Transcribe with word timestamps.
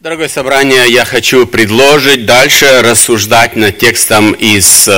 Дорогое 0.00 0.28
собрание, 0.28 0.88
я 0.88 1.04
хочу 1.04 1.44
предложить 1.44 2.24
дальше 2.24 2.82
рассуждать 2.82 3.56
над 3.56 3.78
текстом 3.78 4.30
из 4.30 4.86
э, 4.86 4.92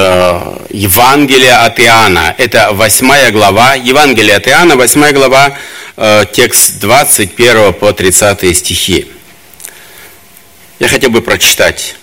Евангелия 0.69 1.65
от 1.65 1.81
Иоанна. 1.81 2.35
Это 2.37 2.73
восьмая 2.75 3.31
глава, 3.31 3.77
Евангелие 3.77 4.37
от 4.37 4.47
Иоанна, 4.47 4.77
восьмая 4.77 5.15
глава, 5.15 5.57
э, 5.97 6.27
текст 6.31 6.81
21 6.81 7.73
по 7.73 7.95
30 7.95 8.55
стихи. 8.55 9.07
Я 10.79 10.89
хотел 10.89 11.09
бы 11.09 11.23
прочитать. 11.23 11.97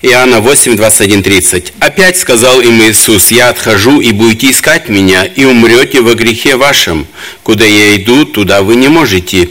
Иоанна 0.00 0.38
8, 0.38 0.76
21, 0.76 1.24
30. 1.24 1.72
«Опять 1.80 2.16
сказал 2.16 2.60
им 2.60 2.80
Иисус, 2.82 3.32
«Я 3.32 3.48
отхожу, 3.48 4.00
и 4.00 4.12
будете 4.12 4.52
искать 4.52 4.88
Меня, 4.88 5.24
и 5.24 5.44
умрете 5.44 6.02
во 6.02 6.14
грехе 6.14 6.54
вашем. 6.54 7.08
Куда 7.42 7.64
я 7.64 7.96
иду, 7.96 8.26
туда 8.26 8.62
вы 8.62 8.76
не 8.76 8.86
можете 8.86 9.50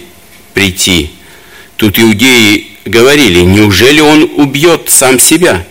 прийти». 0.54 1.12
Тут 1.78 2.00
иудеи 2.00 2.68
говорили, 2.86 3.42
неужели 3.42 4.00
он 4.00 4.29
убьет 4.36 4.89
сам 4.89 5.20
себя? 5.20 5.66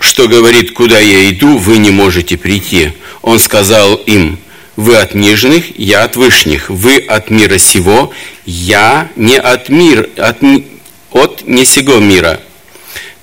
Что 0.00 0.28
говорит, 0.28 0.72
куда 0.72 0.98
я 0.98 1.28
иду, 1.30 1.56
вы 1.56 1.78
не 1.78 1.90
можете 1.90 2.36
прийти. 2.36 2.92
Он 3.22 3.38
сказал 3.38 3.94
им, 3.94 4.38
вы 4.76 4.96
от 4.96 5.14
нижних, 5.14 5.78
я 5.78 6.04
от 6.04 6.16
вышних, 6.16 6.70
вы 6.70 6.98
от 6.98 7.30
мира 7.30 7.58
сего, 7.58 8.12
я 8.46 9.10
не 9.16 9.36
от 9.36 9.68
мира, 9.68 10.06
от, 10.16 10.38
от 11.10 11.46
не 11.46 11.64
сего 11.64 11.98
мира. 11.98 12.40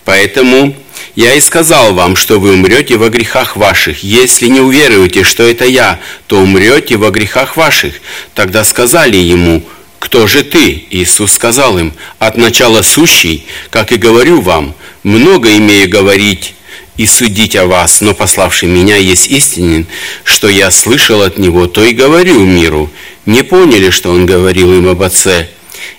Поэтому 0.03 0.75
я 1.15 1.33
и 1.33 1.39
сказал 1.39 1.93
вам, 1.93 2.17
что 2.17 2.41
вы 2.41 2.53
умрете 2.53 2.97
во 2.97 3.09
грехах 3.09 3.55
ваших. 3.55 4.03
Если 4.03 4.47
не 4.47 4.59
уверуете, 4.59 5.23
что 5.23 5.43
это 5.43 5.63
я, 5.63 5.99
то 6.27 6.39
умрете 6.39 6.97
во 6.97 7.09
грехах 7.09 7.55
ваших. 7.55 7.95
Тогда 8.33 8.65
сказали 8.65 9.15
ему, 9.15 9.63
«Кто 10.05 10.27
же 10.27 10.43
ты?» 10.43 10.85
Иисус 10.91 11.33
сказал 11.33 11.79
им, 11.79 11.91
«От 12.19 12.37
начала 12.37 12.83
сущий, 12.83 13.43
как 13.71 13.91
и 13.91 13.97
говорю 13.97 14.39
вам, 14.39 14.75
много 15.01 15.57
имею 15.57 15.89
говорить 15.89 16.53
и 16.95 17.07
судить 17.07 17.55
о 17.55 17.65
вас, 17.65 18.01
но 18.01 18.13
пославший 18.13 18.69
меня 18.69 18.97
есть 18.97 19.25
истинен, 19.25 19.87
что 20.23 20.47
я 20.47 20.69
слышал 20.69 21.23
от 21.23 21.39
него, 21.39 21.65
то 21.65 21.83
и 21.83 21.91
говорю 21.91 22.39
миру». 22.45 22.91
Не 23.25 23.41
поняли, 23.41 23.89
что 23.89 24.11
он 24.11 24.27
говорил 24.27 24.71
им 24.73 24.87
об 24.87 25.01
Отце. 25.01 25.49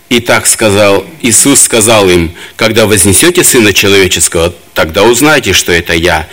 И 0.08 0.20
так 0.20 0.46
сказал, 0.46 1.04
Иисус 1.20 1.62
сказал 1.62 2.08
им, 2.08 2.32
«Когда 2.54 2.86
вознесете 2.86 3.42
Сына 3.42 3.72
Человеческого, 3.72 4.54
тогда 4.72 5.02
узнайте, 5.02 5.52
что 5.52 5.72
это 5.72 5.94
Я, 5.94 6.28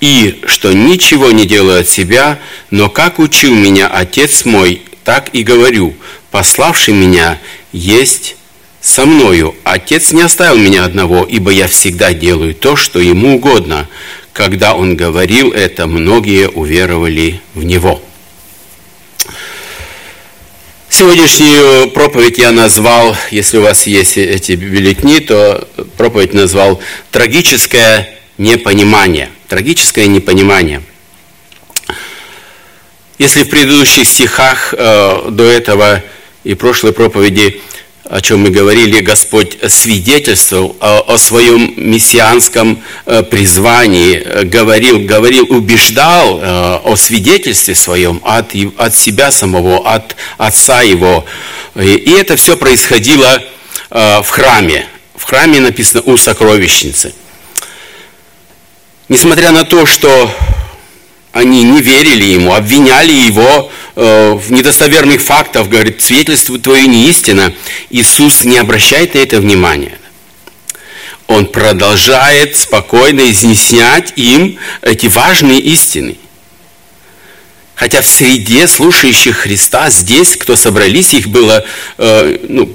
и 0.00 0.42
что 0.46 0.72
ничего 0.72 1.32
не 1.32 1.44
делаю 1.44 1.80
от 1.80 1.88
себя, 1.88 2.38
но 2.70 2.88
как 2.88 3.18
учил 3.18 3.52
меня 3.52 3.88
Отец 3.88 4.44
мой, 4.44 4.82
так 5.02 5.30
и 5.32 5.42
говорю, 5.42 5.94
пославший 6.36 6.92
меня 6.92 7.38
есть 7.72 8.36
со 8.82 9.06
мною. 9.06 9.54
Отец 9.64 10.12
не 10.12 10.20
оставил 10.20 10.58
меня 10.58 10.84
одного, 10.84 11.24
ибо 11.24 11.50
я 11.50 11.66
всегда 11.66 12.12
делаю 12.12 12.54
то, 12.54 12.76
что 12.76 13.00
ему 13.00 13.36
угодно. 13.36 13.88
Когда 14.34 14.74
он 14.74 14.96
говорил 14.96 15.52
это, 15.52 15.86
многие 15.86 16.50
уверовали 16.50 17.40
в 17.54 17.64
него. 17.64 18.02
Сегодняшнюю 20.90 21.88
проповедь 21.92 22.36
я 22.36 22.52
назвал, 22.52 23.16
если 23.30 23.56
у 23.56 23.62
вас 23.62 23.86
есть 23.86 24.18
эти 24.18 24.52
бюллетни, 24.52 25.20
то 25.20 25.66
проповедь 25.96 26.34
назвал 26.34 26.82
«Трагическое 27.12 28.10
непонимание». 28.36 29.30
Трагическое 29.48 30.06
непонимание. 30.06 30.82
Если 33.18 33.44
в 33.44 33.48
предыдущих 33.48 34.06
стихах 34.06 34.74
э, 34.76 35.30
до 35.30 35.44
этого 35.44 36.02
и 36.46 36.54
прошлой 36.54 36.92
проповеди, 36.92 37.60
о 38.04 38.20
чем 38.20 38.42
мы 38.42 38.50
говорили, 38.50 39.00
Господь 39.00 39.58
свидетельствовал 39.68 40.76
о, 40.78 41.14
о 41.14 41.18
своем 41.18 41.74
мессианском 41.76 42.80
э, 43.04 43.24
призвании, 43.24 44.14
э, 44.14 44.44
говорил, 44.44 45.00
говорил, 45.00 45.46
убеждал 45.50 46.38
э, 46.40 46.80
о 46.84 46.94
свидетельстве 46.94 47.74
своем 47.74 48.20
от, 48.22 48.52
от 48.78 48.94
себя 48.94 49.32
самого, 49.32 49.92
от 49.92 50.14
Отца 50.38 50.82
Его. 50.82 51.24
И 51.74 52.14
это 52.16 52.36
все 52.36 52.56
происходило 52.56 53.42
в 53.90 54.26
храме. 54.28 54.86
В 55.16 55.24
храме 55.24 55.60
написано 55.60 56.02
«у 56.06 56.16
сокровищницы». 56.16 57.12
Несмотря 59.08 59.50
на 59.50 59.64
то, 59.64 59.84
что 59.84 60.30
они 61.36 61.64
не 61.64 61.82
верили 61.82 62.24
ему, 62.24 62.54
обвиняли 62.54 63.12
его 63.12 63.70
э, 63.94 64.32
в 64.32 64.50
недостоверных 64.50 65.20
фактах, 65.20 65.68
говорит, 65.68 66.00
свидетельство 66.00 66.58
твое 66.58 66.86
не 66.86 67.10
истина. 67.10 67.52
Иисус 67.90 68.44
не 68.44 68.56
обращает 68.56 69.12
на 69.12 69.18
это 69.18 69.38
внимания. 69.38 69.98
Он 71.26 71.44
продолжает 71.44 72.56
спокойно 72.56 73.30
изъяснять 73.30 74.14
им 74.16 74.58
эти 74.80 75.08
важные 75.08 75.60
истины. 75.60 76.16
Хотя 77.74 78.00
в 78.00 78.06
среде 78.06 78.66
слушающих 78.66 79.36
Христа 79.36 79.90
здесь, 79.90 80.36
кто 80.36 80.56
собрались, 80.56 81.12
их 81.12 81.28
было, 81.28 81.66
э, 81.98 82.38
ну, 82.48 82.74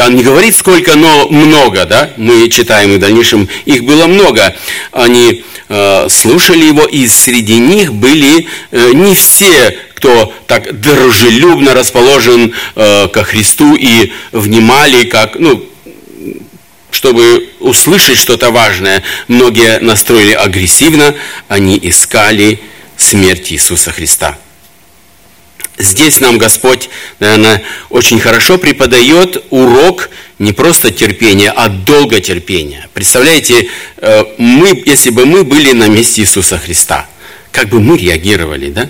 он 0.00 0.16
не 0.16 0.22
говорит 0.22 0.56
сколько, 0.56 0.96
но 0.96 1.28
много, 1.28 1.84
да, 1.84 2.10
мы 2.16 2.48
читаем 2.48 2.94
в 2.94 2.98
дальнейшем, 2.98 3.48
их 3.64 3.84
было 3.84 4.06
много. 4.06 4.54
Они 4.92 5.44
Э, 5.74 6.06
слушали 6.10 6.66
его, 6.66 6.84
и 6.84 7.06
среди 7.06 7.56
них 7.56 7.94
были 7.94 8.46
э, 8.72 8.92
не 8.92 9.14
все, 9.14 9.74
кто 9.94 10.30
так 10.46 10.78
дружелюбно 10.78 11.72
расположен 11.72 12.52
э, 12.76 13.08
ко 13.08 13.24
Христу 13.24 13.74
и 13.74 14.12
внимали, 14.32 15.04
как, 15.04 15.38
ну, 15.38 15.64
чтобы 16.90 17.48
услышать 17.60 18.18
что-то 18.18 18.50
важное. 18.50 19.02
Многие 19.28 19.78
настроили 19.80 20.32
агрессивно, 20.32 21.14
они 21.48 21.80
искали 21.82 22.60
смерть 22.98 23.50
Иисуса 23.50 23.92
Христа. 23.92 24.36
Здесь 25.82 26.20
нам 26.20 26.38
Господь, 26.38 26.88
наверное, 27.18 27.62
очень 27.90 28.20
хорошо 28.20 28.56
преподает 28.56 29.44
урок 29.50 30.10
не 30.38 30.52
просто 30.52 30.90
терпения, 30.90 31.50
а 31.50 31.68
долготерпения. 31.68 32.88
Представляете, 32.94 33.68
э, 33.98 34.24
мы, 34.38 34.80
если 34.86 35.10
бы 35.10 35.26
мы 35.26 35.44
были 35.44 35.72
на 35.72 35.88
месте 35.88 36.22
Иисуса 36.22 36.58
Христа, 36.58 37.08
как 37.50 37.68
бы 37.68 37.80
мы 37.80 37.98
реагировали, 37.98 38.70
да? 38.70 38.88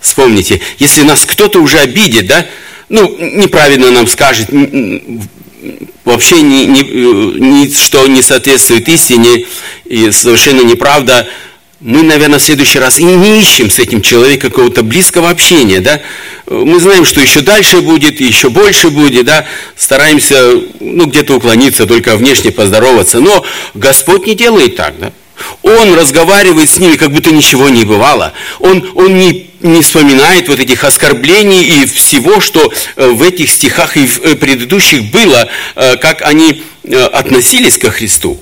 Вспомните, 0.00 0.60
если 0.78 1.02
нас 1.02 1.24
кто-то 1.24 1.60
уже 1.60 1.78
обидит, 1.78 2.26
да, 2.26 2.46
ну, 2.88 3.16
неправильно 3.18 3.90
нам 3.90 4.06
скажет, 4.06 4.48
вообще 6.04 6.42
ни, 6.42 6.64
ни, 6.64 6.80
э, 6.80 7.38
ни, 7.38 7.72
что 7.72 8.06
не 8.06 8.22
соответствует 8.22 8.88
истине 8.88 9.46
и 9.86 10.10
совершенно 10.10 10.62
неправда, 10.62 11.28
мы, 11.80 12.02
наверное, 12.02 12.38
в 12.38 12.42
следующий 12.42 12.78
раз 12.78 12.98
и 12.98 13.04
не 13.04 13.40
ищем 13.40 13.70
с 13.70 13.78
этим 13.78 14.02
человеком 14.02 14.50
какого-то 14.50 14.82
близкого 14.82 15.30
общения, 15.30 15.80
да. 15.80 16.00
Мы 16.46 16.78
знаем, 16.78 17.06
что 17.06 17.22
еще 17.22 17.40
дальше 17.40 17.80
будет, 17.80 18.20
еще 18.20 18.50
больше 18.50 18.90
будет, 18.90 19.24
да. 19.24 19.46
Стараемся, 19.76 20.60
ну, 20.78 21.06
где-то 21.06 21.34
уклониться, 21.34 21.86
только 21.86 22.16
внешне 22.16 22.50
поздороваться. 22.50 23.20
Но 23.20 23.44
Господь 23.72 24.26
не 24.26 24.34
делает 24.34 24.76
так, 24.76 24.98
да. 24.98 25.12
Он 25.62 25.94
разговаривает 25.94 26.68
с 26.68 26.76
ними, 26.76 26.96
как 26.96 27.12
будто 27.12 27.30
ничего 27.30 27.70
не 27.70 27.84
бывало. 27.84 28.34
Он, 28.58 28.86
он 28.94 29.18
не, 29.18 29.50
не 29.60 29.80
вспоминает 29.80 30.48
вот 30.48 30.60
этих 30.60 30.84
оскорблений 30.84 31.82
и 31.82 31.86
всего, 31.86 32.40
что 32.40 32.70
э, 32.96 33.08
в 33.08 33.22
этих 33.22 33.50
стихах 33.50 33.96
и 33.96 34.06
в 34.06 34.22
э, 34.22 34.36
предыдущих 34.36 35.10
было, 35.10 35.48
э, 35.76 35.96
как 35.96 36.20
они 36.20 36.62
относились 37.12 37.78
ко 37.78 37.90
Христу. 37.90 38.38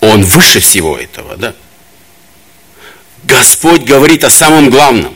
Он 0.00 0.22
выше 0.22 0.60
всего 0.60 0.96
этого, 0.96 1.36
да. 1.36 1.54
Господь 3.24 3.82
говорит 3.82 4.24
о 4.24 4.30
самом 4.30 4.70
главном. 4.70 5.14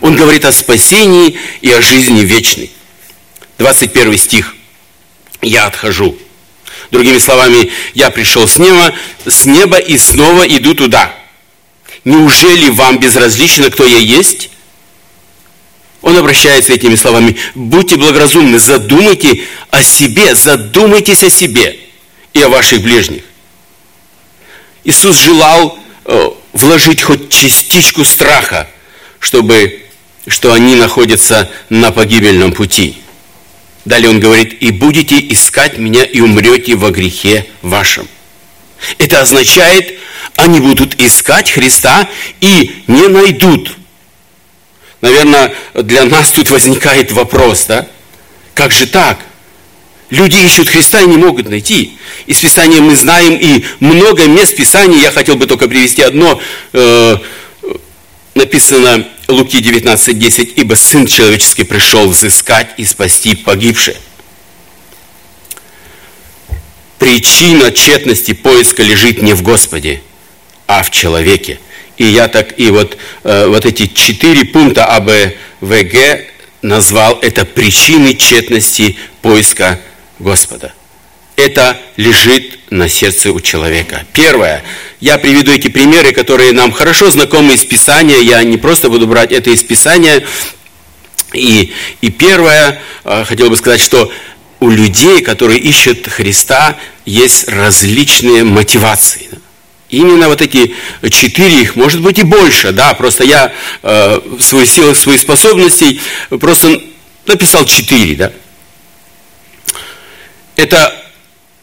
Он 0.00 0.16
говорит 0.16 0.44
о 0.44 0.52
спасении 0.52 1.38
и 1.60 1.70
о 1.70 1.82
жизни 1.82 2.20
вечной. 2.20 2.70
21 3.58 4.18
стих. 4.18 4.56
«Я 5.42 5.66
отхожу». 5.66 6.16
Другими 6.90 7.18
словами, 7.18 7.70
я 7.94 8.10
пришел 8.10 8.48
с 8.48 8.58
неба, 8.58 8.92
с 9.24 9.46
неба 9.46 9.78
и 9.78 9.96
снова 9.96 10.42
иду 10.42 10.74
туда. 10.74 11.14
Неужели 12.04 12.68
вам 12.70 12.98
безразлично, 12.98 13.70
кто 13.70 13.86
я 13.86 13.98
есть? 13.98 14.50
Он 16.02 16.16
обращается 16.16 16.72
этими 16.72 16.96
словами. 16.96 17.36
Будьте 17.54 17.96
благоразумны, 17.96 18.58
задумайте 18.58 19.42
о 19.70 19.82
себе, 19.82 20.34
задумайтесь 20.34 21.22
о 21.22 21.30
себе 21.30 21.78
и 22.32 22.40
о 22.42 22.48
ваших 22.48 22.82
ближних. 22.82 23.22
Иисус 24.82 25.16
желал 25.16 25.78
э, 26.06 26.30
вложить 26.52 27.02
хоть 27.02 27.30
частичку 27.30 28.04
страха, 28.04 28.68
чтобы, 29.18 29.82
что 30.26 30.52
они 30.52 30.74
находятся 30.74 31.50
на 31.68 31.92
погибельном 31.92 32.52
пути. 32.52 32.96
Далее 33.84 34.10
он 34.10 34.20
говорит, 34.20 34.62
и 34.62 34.70
будете 34.70 35.16
искать 35.32 35.78
меня, 35.78 36.04
и 36.04 36.20
умрете 36.20 36.74
во 36.76 36.90
грехе 36.90 37.46
вашем. 37.62 38.08
Это 38.98 39.20
означает, 39.20 39.98
они 40.36 40.60
будут 40.60 41.00
искать 41.00 41.50
Христа 41.50 42.08
и 42.40 42.82
не 42.86 43.08
найдут. 43.08 43.76
Наверное, 45.00 45.54
для 45.74 46.04
нас 46.04 46.30
тут 46.30 46.50
возникает 46.50 47.10
вопрос, 47.12 47.64
да? 47.66 47.86
Как 48.54 48.72
же 48.72 48.86
так? 48.86 49.18
Люди 50.10 50.36
ищут 50.44 50.68
Христа 50.68 51.00
и 51.00 51.06
не 51.06 51.16
могут 51.16 51.48
найти. 51.48 51.96
Из 52.26 52.38
Писания 52.38 52.80
мы 52.80 52.96
знаем 52.96 53.38
и 53.40 53.64
много 53.78 54.26
мест 54.26 54.56
Писания. 54.56 55.00
Я 55.00 55.12
хотел 55.12 55.36
бы 55.36 55.46
только 55.46 55.68
привести 55.68 56.02
одно. 56.02 56.40
Э, 56.72 57.16
написано 58.34 59.06
Луки 59.28 59.58
19.10. 59.58 60.54
«Ибо 60.56 60.74
Сын 60.74 61.06
Человеческий 61.06 61.62
пришел 61.62 62.08
взыскать 62.08 62.70
и 62.76 62.84
спасти 62.84 63.36
погибшие». 63.36 63.96
Причина 66.98 67.70
тщетности 67.70 68.34
поиска 68.34 68.82
лежит 68.82 69.22
не 69.22 69.32
в 69.32 69.42
Господе, 69.42 70.02
а 70.66 70.82
в 70.82 70.90
человеке. 70.90 71.60
И 71.96 72.04
я 72.04 72.28
так, 72.28 72.58
и 72.58 72.70
вот, 72.70 72.98
э, 73.22 73.46
вот 73.46 73.64
эти 73.64 73.86
четыре 73.86 74.44
пункта 74.44 74.86
АБВГ 74.86 76.26
назвал 76.62 77.18
это 77.22 77.44
причиной 77.44 78.16
тщетности 78.16 78.96
поиска 79.22 79.80
Господа. 80.20 80.72
Это 81.36 81.80
лежит 81.96 82.58
на 82.70 82.88
сердце 82.88 83.32
у 83.32 83.40
человека. 83.40 84.04
Первое. 84.12 84.62
Я 85.00 85.18
приведу 85.18 85.50
эти 85.50 85.68
примеры, 85.68 86.12
которые 86.12 86.52
нам 86.52 86.70
хорошо 86.70 87.10
знакомы 87.10 87.54
из 87.54 87.64
Писания. 87.64 88.18
Я 88.18 88.42
не 88.44 88.58
просто 88.58 88.90
буду 88.90 89.06
брать 89.06 89.32
это 89.32 89.50
из 89.50 89.64
Писания. 89.64 90.24
И, 91.32 91.72
и 92.00 92.10
первое, 92.10 92.80
э, 93.04 93.24
хотел 93.24 93.48
бы 93.48 93.56
сказать, 93.56 93.80
что 93.80 94.12
у 94.60 94.68
людей, 94.68 95.22
которые 95.22 95.58
ищут 95.58 96.06
Христа, 96.06 96.76
есть 97.06 97.48
различные 97.48 98.44
мотивации. 98.44 99.28
Именно 99.88 100.28
вот 100.28 100.42
эти 100.42 100.74
четыре, 101.10 101.62
их 101.62 101.76
может 101.76 102.00
быть 102.00 102.18
и 102.18 102.22
больше, 102.22 102.72
да, 102.72 102.94
просто 102.94 103.24
я 103.24 103.52
э, 103.82 104.20
своих 104.38 104.70
силах, 104.70 104.96
своих 104.96 105.20
способностей 105.20 106.00
просто 106.28 106.80
написал 107.26 107.64
четыре, 107.64 108.14
да. 108.16 108.32
Это 110.60 110.94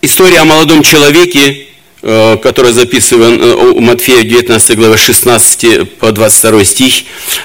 история 0.01 0.39
о 0.39 0.45
молодом 0.45 0.81
человеке, 0.81 1.67
э, 2.01 2.37
которая 2.41 2.73
записана 2.73 3.25
э, 3.25 3.53
у 3.53 3.79
Матфея 3.79 4.23
19 4.23 4.75
глава 4.75 4.97
16 4.97 5.97
по 5.99 6.11
22 6.11 6.63
стих, 6.65 6.93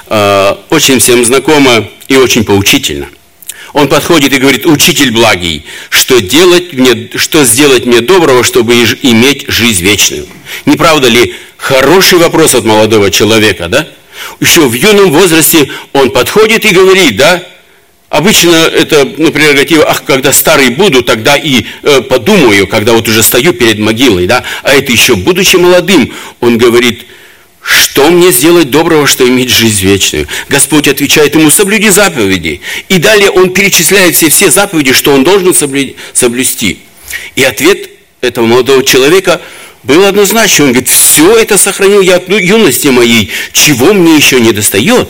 э, 0.07 0.55
очень 0.71 0.99
всем 0.99 1.23
знакома 1.27 1.91
и 2.09 2.17
очень 2.17 2.45
поучительна. 2.45 3.07
Он 3.75 3.87
подходит 3.87 4.33
и 4.33 4.39
говорит, 4.39 4.65
учитель 4.65 5.11
благий, 5.13 5.67
что, 5.91 6.23
делать 6.23 6.73
мне, 6.73 7.11
что 7.17 7.45
сделать 7.45 7.85
мне 7.85 8.01
доброго, 8.01 8.45
чтобы 8.45 8.73
иметь 9.03 9.45
жизнь 9.49 9.85
вечную? 9.85 10.27
Не 10.65 10.79
правда 10.79 11.09
ли 11.09 11.35
хороший 11.59 12.19
вопрос 12.19 12.55
от 12.55 12.65
молодого 12.65 13.11
человека, 13.11 13.69
да? 13.69 13.87
Еще 14.41 14.63
в 14.63 14.73
юном 14.73 15.13
возрасте 15.13 15.71
он 15.93 16.13
подходит 16.13 16.65
и 16.65 16.73
говорит, 16.73 17.19
да, 17.19 17.43
Обычно 18.13 18.55
это, 18.57 19.11
ну, 19.17 19.33
прерогатива, 19.33 19.89
ах, 19.89 20.05
когда 20.05 20.33
старый 20.33 20.69
буду, 20.69 21.03
тогда 21.03 21.35
и 21.35 21.65
э, 21.83 22.03
подумаю, 22.03 22.67
когда 22.67 22.93
вот 22.93 23.09
уже 23.09 23.23
стою 23.23 23.55
перед 23.55 23.79
могилой, 23.79 24.27
да. 24.27 24.45
А 24.63 24.75
это 24.75 24.93
еще, 24.93 25.17
будучи 25.17 25.57
молодым, 25.57 26.13
он 26.41 26.59
говорит, 26.59 27.07
что 27.63 28.11
мне 28.11 28.31
сделать 28.31 28.69
доброго, 28.69 29.07
что 29.07 29.27
иметь 29.27 29.49
жизнь 29.49 29.87
вечную? 29.87 30.29
Господь 30.51 30.89
отвечает 30.89 31.35
ему, 31.37 31.49
соблюди 31.49 31.89
заповеди. 31.89 32.61
И 32.91 32.99
далее 32.99 33.31
он 33.31 33.55
перечисляет 33.55 34.15
все, 34.15 34.29
все 34.29 34.51
заповеди, 34.51 34.93
что 34.93 35.13
он 35.13 35.25
должен 35.25 35.55
соблюсти. 35.55 36.81
И 37.35 37.43
ответ 37.43 37.89
этого 38.21 38.45
молодого 38.45 38.85
человека 38.85 39.41
был 39.85 40.05
однозначный. 40.05 40.67
Он 40.67 40.73
говорит, 40.73 40.91
все 40.91 41.35
это 41.39 41.57
сохранил 41.57 42.03
я 42.03 42.17
от 42.17 42.29
юности 42.29 42.89
моей, 42.89 43.31
чего 43.55 43.95
мне 43.95 44.17
еще 44.17 44.39
не 44.39 44.53
достает? 44.53 45.09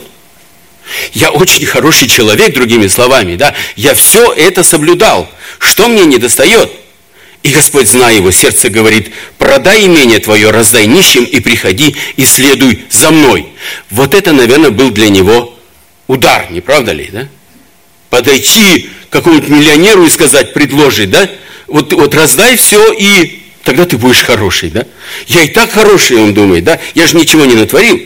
Я 1.12 1.30
очень 1.30 1.66
хороший 1.66 2.08
человек, 2.08 2.54
другими 2.54 2.86
словами, 2.86 3.36
да? 3.36 3.54
Я 3.76 3.94
все 3.94 4.32
это 4.32 4.62
соблюдал. 4.62 5.30
Что 5.58 5.88
мне 5.88 6.04
не 6.04 6.18
достает? 6.18 6.70
И 7.42 7.50
Господь, 7.50 7.88
зная 7.88 8.14
его 8.14 8.30
сердце, 8.30 8.70
говорит, 8.70 9.12
продай 9.36 9.86
имение 9.86 10.20
твое, 10.20 10.50
раздай 10.50 10.86
нищим 10.86 11.24
и 11.24 11.40
приходи 11.40 11.96
и 12.16 12.24
следуй 12.24 12.84
за 12.90 13.10
мной. 13.10 13.48
Вот 13.90 14.14
это, 14.14 14.32
наверное, 14.32 14.70
был 14.70 14.90
для 14.90 15.08
него 15.08 15.58
удар, 16.06 16.46
не 16.50 16.60
правда 16.60 16.92
ли, 16.92 17.08
да? 17.12 17.28
Подойти 18.10 18.90
какому-нибудь 19.10 19.48
миллионеру 19.48 20.04
и 20.06 20.10
сказать, 20.10 20.52
предложить, 20.52 21.10
да? 21.10 21.28
Вот, 21.66 21.92
вот 21.92 22.14
раздай 22.14 22.56
все 22.56 22.92
и 22.92 23.42
тогда 23.64 23.86
ты 23.86 23.98
будешь 23.98 24.22
хороший, 24.22 24.70
да? 24.70 24.86
Я 25.26 25.42
и 25.42 25.48
так 25.48 25.72
хороший, 25.72 26.18
он 26.18 26.34
думает, 26.34 26.64
да? 26.64 26.78
Я 26.94 27.06
же 27.06 27.16
ничего 27.16 27.44
не 27.44 27.54
натворил. 27.54 28.00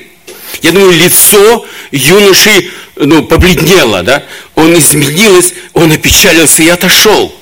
Я 0.63 0.73
думаю, 0.73 0.93
лицо 0.93 1.67
юноши 1.91 2.71
ну, 2.97 3.25
побледнело, 3.25 4.03
да? 4.03 4.25
Он 4.55 4.77
изменилось, 4.79 5.55
он 5.73 5.93
опечалился 5.93 6.63
и 6.63 6.69
отошел. 6.69 7.35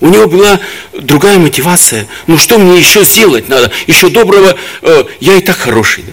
У 0.00 0.08
него 0.08 0.26
была 0.26 0.60
другая 0.92 1.38
мотивация. 1.38 2.06
Ну 2.26 2.36
что 2.36 2.58
мне 2.58 2.78
еще 2.78 3.04
сделать 3.04 3.48
надо? 3.48 3.70
Еще 3.86 4.10
доброго, 4.10 4.56
э, 4.82 5.04
я 5.20 5.36
и 5.36 5.40
так 5.40 5.56
хороший. 5.56 6.04
Да? 6.04 6.12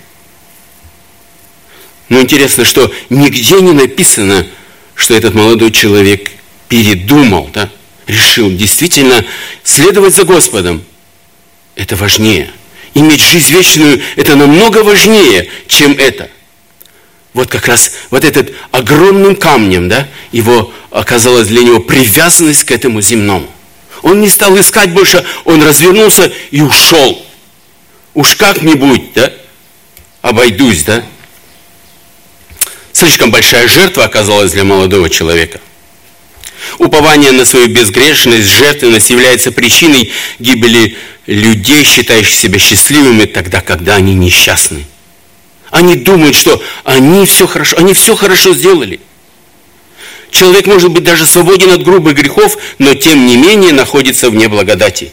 Но 2.09 2.21
интересно, 2.21 2.63
что 2.63 2.91
нигде 3.09 3.61
не 3.61 3.71
написано, 3.71 4.45
что 4.95 5.13
этот 5.13 5.33
молодой 5.33 5.71
человек 5.71 6.31
передумал, 6.69 7.49
да? 7.53 7.69
решил 8.07 8.51
действительно 8.51 9.25
следовать 9.63 10.15
за 10.15 10.23
Господом. 10.23 10.83
Это 11.75 11.95
важнее. 11.95 12.51
Иметь 12.93 13.21
жизнь 13.21 13.51
вечную– 13.51 14.01
это 14.15 14.35
намного 14.35 14.79
важнее, 14.83 15.49
чем 15.67 15.93
это. 15.93 16.29
Вот 17.33 17.47
как 17.47 17.67
раз 17.67 17.93
вот 18.09 18.25
этот 18.25 18.53
огромным 18.71 19.35
камнем, 19.37 19.87
да, 19.87 20.07
его 20.33 20.73
оказалась 20.89 21.47
для 21.47 21.63
него 21.63 21.79
привязанность 21.79 22.65
к 22.65 22.71
этому 22.71 22.99
земному. 23.01 23.49
Он 24.01 24.19
не 24.19 24.27
стал 24.27 24.59
искать 24.59 24.91
больше, 24.91 25.23
он 25.45 25.63
развернулся 25.63 26.31
и 26.49 26.61
ушел. 26.61 27.25
Уж 28.13 28.35
как-нибудь, 28.35 29.13
да, 29.13 29.31
обойдусь, 30.21 30.83
да. 30.83 31.05
Слишком 32.91 33.31
большая 33.31 33.69
жертва 33.69 34.03
оказалась 34.03 34.51
для 34.51 34.65
молодого 34.65 35.09
человека. 35.09 35.61
Упование 36.77 37.31
на 37.31 37.45
свою 37.45 37.67
безгрешность, 37.67 38.47
жертвенность 38.47 39.09
является 39.09 39.51
причиной 39.51 40.11
гибели 40.39 40.97
людей, 41.27 41.83
считающих 41.83 42.33
себя 42.33 42.59
счастливыми 42.59 43.25
тогда, 43.25 43.61
когда 43.61 43.95
они 43.95 44.13
несчастны. 44.13 44.85
Они 45.69 45.95
думают, 45.95 46.35
что 46.35 46.61
они 46.83 47.25
все 47.25 47.47
хорошо, 47.47 47.77
они 47.77 47.93
все 47.93 48.15
хорошо 48.15 48.53
сделали– 48.53 48.99
Человек 50.31 50.65
может 50.65 50.91
быть 50.91 51.03
даже 51.03 51.25
свободен 51.25 51.71
от 51.71 51.83
грубых 51.83 52.15
грехов, 52.15 52.57
но 52.79 52.93
тем 52.93 53.27
не 53.27 53.35
менее 53.35 53.73
находится 53.73 54.29
вне 54.29 54.47
благодати. 54.47 55.11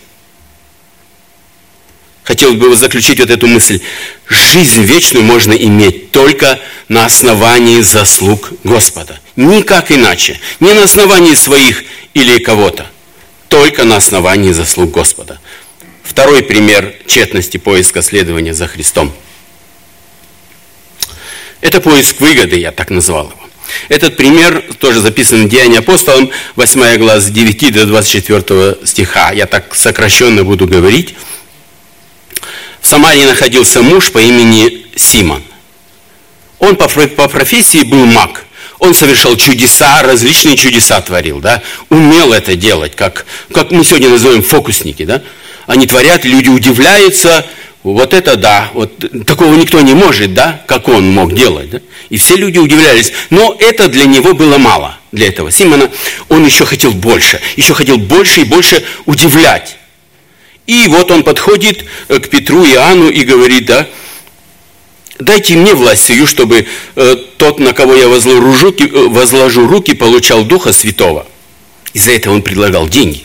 Хотел 2.28 2.52
бы 2.52 2.76
заключить 2.76 3.20
вот 3.20 3.30
эту 3.30 3.47
мысль. 3.47 3.80
Жизнь 4.28 4.82
вечную 4.82 5.25
можно 5.25 5.54
иметь 5.54 6.11
только 6.11 6.61
на 6.88 7.06
основании 7.06 7.80
заслуг 7.80 8.50
Господа. 8.64 9.18
Никак 9.35 9.90
иначе. 9.90 10.38
Не 10.61 10.75
на 10.75 10.85
основании 10.85 11.32
своих 11.32 11.85
или 12.12 12.38
кого-то. 12.38 12.87
Только 13.49 13.85
на 13.85 13.97
основании 13.97 14.52
заслуг 14.52 14.90
Господа. 14.90 15.40
Второй 16.02 16.42
пример 16.42 16.94
тщетности 17.06 17.56
поиска 17.56 18.02
следования 18.02 18.52
за 18.52 18.66
Христом. 18.66 19.11
Это 21.62 21.80
поиск 21.80 22.20
выгоды, 22.20 22.56
я 22.56 22.73
так 22.73 22.90
назвал 22.90 23.30
его. 23.30 23.49
Этот 23.88 24.18
пример 24.18 24.62
тоже 24.78 25.00
записан 25.00 25.47
в 25.47 25.49
Деянии 25.49 25.78
апостолом, 25.78 26.30
8 26.56 26.99
глава 26.99 27.20
с 27.20 27.30
9 27.30 27.73
до 27.73 27.87
24 27.87 28.76
стиха. 28.85 29.32
Я 29.32 29.47
так 29.47 29.75
сокращенно 29.75 30.44
буду 30.44 30.66
говорить. 30.66 31.14
В 32.80 32.87
Самарии 32.87 33.25
находился 33.25 33.82
муж 33.82 34.12
по 34.12 34.18
имени 34.18 34.87
Симон. 34.97 35.42
Он 36.58 36.76
по, 36.76 36.88
по 36.88 37.28
профессии 37.28 37.85
был 37.85 38.04
маг. 38.06 38.44
Он 38.78 38.94
совершал 38.94 39.37
чудеса, 39.37 40.02
различные 40.02 40.56
чудеса 40.56 41.00
творил, 41.00 41.40
да, 41.40 41.62
умел 41.88 42.32
это 42.32 42.54
делать, 42.54 42.94
как, 42.94 43.26
как 43.52 43.73
мы 43.73 43.85
сегодня 43.85 44.08
называем 44.08 44.42
фокусники, 44.42 45.04
да. 45.04 45.23
Они 45.66 45.87
творят, 45.87 46.25
люди 46.25 46.49
удивляются, 46.49 47.44
вот 47.82 48.14
это 48.14 48.37
да, 48.37 48.70
вот 48.75 49.04
такого 49.26 49.54
никто 49.54 49.80
не 49.80 49.94
может, 49.94 50.35
да, 50.35 50.62
как 50.66 50.88
он 50.88 51.11
мог 51.11 51.35
делать. 51.35 51.70
Да? 51.70 51.80
И 52.08 52.18
все 52.18 52.37
люди 52.37 52.58
удивлялись. 52.58 53.12
Но 53.30 53.56
это 53.58 53.88
для 53.88 54.04
него 54.04 54.35
было 54.35 54.58
мало, 54.58 54.99
для 55.11 55.28
этого 55.28 55.50
Симона. 55.50 55.90
Он 56.28 56.44
еще 56.44 56.64
хотел 56.64 56.92
больше, 56.92 57.40
еще 57.56 57.75
хотел 57.75 57.99
больше 57.99 58.42
и 58.42 58.44
больше 58.44 58.85
удивлять. 59.06 59.77
И 60.68 60.87
вот 60.88 61.10
он 61.10 61.22
подходит 61.25 61.87
э, 62.08 62.18
к 62.20 62.28
Петру 62.28 62.62
и 62.62 62.75
Иоанну 62.75 63.08
и 63.08 63.25
говорит, 63.25 63.64
да, 63.64 63.88
дайте 65.18 65.56
мне 65.56 65.72
власть 65.75 66.04
сию, 66.04 66.26
чтобы 66.26 66.66
э, 66.94 67.16
тот, 67.38 67.58
на 67.58 67.72
кого 67.72 67.94
я 67.94 68.06
возложу 68.06 68.75
э, 68.78 69.08
возложу 69.08 69.66
руки, 69.66 69.94
получал 69.94 70.44
Духа 70.44 70.75
Святого. 70.75 71.26
Из-за 71.94 72.12
этого 72.12 72.34
он 72.34 72.42
предлагал 72.42 72.87
деньги. 72.87 73.25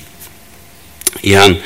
Иоанн 1.21 1.59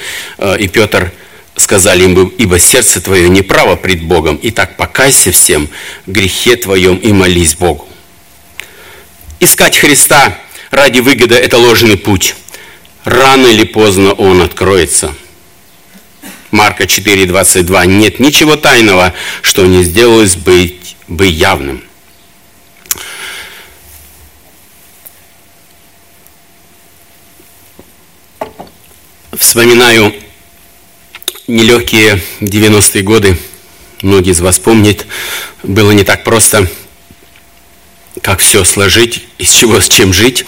и 0.60 0.67
Петр 0.67 1.13
сказали 1.55 2.03
им, 2.03 2.27
ибо 2.27 2.57
сердце 2.57 3.00
твое 3.00 3.29
неправо 3.29 3.75
пред 3.75 4.03
Богом, 4.03 4.36
и 4.36 4.50
так 4.50 4.77
покайся 4.77 5.31
всем 5.31 5.69
грехе 6.07 6.55
твоем 6.55 6.98
и 6.98 7.12
молись 7.12 7.55
Богу. 7.55 7.88
Искать 9.39 9.77
Христа, 9.77 10.39
ради 10.72 11.00
выгоды– 11.00 11.36
это 11.36 11.57
ложный 11.57 11.98
путь. 11.98 12.36
Рано 13.03 13.48
или 13.48 13.63
поздно 13.63 14.13
он 14.13 14.41
откроется. 14.41 15.13
Марка 16.51 16.84
4,22. 16.84 17.88
Нет 17.88 18.20
ничего 18.20 18.56
тайного, 18.56 19.13
что 19.42 19.66
не 19.66 19.84
сделалось 19.84 20.36
быть 20.36 20.96
бы 21.08 21.25
явным. 21.25 21.84
Вспоминаю 29.38 30.13
нелегкие 31.48 32.22
90-е 32.39 33.04
годы. 33.04 33.38
Многие 34.01 34.32
из 34.32 34.42
вас 34.42 34.60
помнят. 34.60 35.06
Было 35.63 35.92
не 35.92 36.04
так 36.04 36.24
просто, 36.24 36.70
как 38.22 38.39
все 38.39 38.63
сложить, 38.63 39.25
из 39.38 39.50
чего 39.50 39.80
с 39.80 39.89
чем 39.89 40.13
жить. 40.13 40.46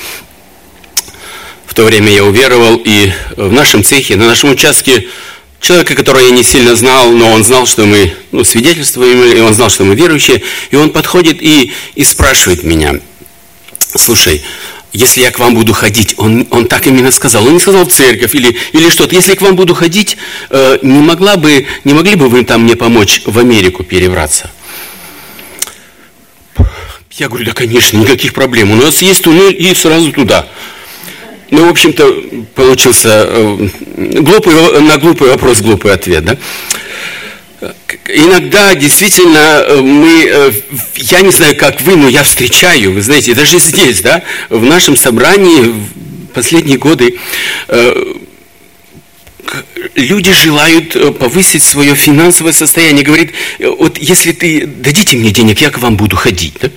В 1.65 1.73
то 1.73 1.83
время 1.83 2.11
я 2.11 2.23
уверовал, 2.23 2.81
и 2.83 3.11
в 3.37 3.51
нашем 3.51 3.83
цехе, 3.83 4.15
на 4.15 4.25
нашем 4.25 4.51
участке 4.51 5.07
человека, 5.59 5.95
которого 5.95 6.21
я 6.21 6.31
не 6.31 6.43
сильно 6.43 6.75
знал, 6.75 7.11
но 7.11 7.31
он 7.31 7.43
знал, 7.43 7.65
что 7.65 7.85
мы 7.85 8.13
ну, 8.31 8.43
свидетельствуем, 8.43 9.23
и 9.23 9.39
он 9.39 9.53
знал, 9.53 9.69
что 9.69 9.83
мы 9.83 9.95
верующие, 9.95 10.41
и 10.71 10.75
он 10.75 10.91
подходит 10.91 11.41
и, 11.41 11.73
и 11.95 12.03
спрашивает 12.03 12.63
меня, 12.63 12.99
слушай, 13.95 14.43
если 14.91 15.21
я 15.21 15.31
к 15.31 15.39
вам 15.39 15.53
буду 15.53 15.73
ходить, 15.73 16.15
он, 16.17 16.47
он 16.49 16.65
так 16.65 16.87
именно 16.87 17.11
сказал, 17.11 17.45
он 17.45 17.53
не 17.53 17.59
сказал 17.59 17.85
церковь 17.85 18.33
или, 18.33 18.57
или 18.73 18.89
что-то, 18.89 19.15
если 19.15 19.35
к 19.35 19.41
вам 19.41 19.55
буду 19.55 19.75
ходить, 19.75 20.17
э, 20.49 20.79
не, 20.81 20.99
могла 20.99 21.37
бы, 21.37 21.67
не 21.83 21.93
могли 21.93 22.15
бы 22.15 22.27
вы 22.27 22.43
там 22.43 22.63
мне 22.63 22.75
помочь 22.75 23.21
в 23.25 23.37
Америку 23.37 23.83
перебраться? 23.83 24.49
Я 27.11 27.27
говорю, 27.27 27.45
да, 27.45 27.51
конечно, 27.51 27.97
никаких 27.97 28.33
проблем. 28.33 28.71
У 28.71 28.75
нас 28.75 29.01
есть 29.01 29.23
туннель 29.23 29.55
и 29.61 29.73
сразу 29.75 30.11
туда. 30.13 30.47
Ну, 31.51 31.65
в 31.65 31.69
общем-то, 31.69 32.45
получился 32.53 33.25
э, 33.27 33.69
глупый, 33.95 34.81
на 34.81 34.97
глупый 34.97 35.29
вопрос 35.29 35.61
глупый 35.61 35.91
ответ, 35.93 36.23
да? 36.25 36.37
Иногда 38.07 38.75
действительно 38.75 39.63
э, 39.65 39.81
мы, 39.81 40.25
э, 40.25 40.51
я 40.95 41.21
не 41.21 41.31
знаю, 41.31 41.55
как 41.57 41.81
вы, 41.81 41.95
но 41.95 42.07
я 42.07 42.23
встречаю, 42.23 42.93
вы 42.93 43.01
знаете, 43.01 43.33
даже 43.33 43.59
здесь, 43.59 44.01
да, 44.01 44.23
в 44.49 44.63
нашем 44.63 44.95
собрании 44.95 45.61
в 45.61 46.33
последние 46.33 46.77
годы 46.77 47.17
люди 49.95 50.31
желают 50.31 51.17
повысить 51.17 51.63
свое 51.63 51.95
финансовое 51.95 52.53
состояние. 52.53 53.03
Говорит, 53.03 53.31
вот 53.59 53.97
если 53.97 54.31
ты 54.31 54.67
дадите 54.67 55.17
мне 55.17 55.31
денег, 55.31 55.59
я 55.59 55.71
к 55.71 55.79
вам 55.79 55.97
буду 55.97 56.15
ходить. 56.15 56.53
Да? 56.61 56.69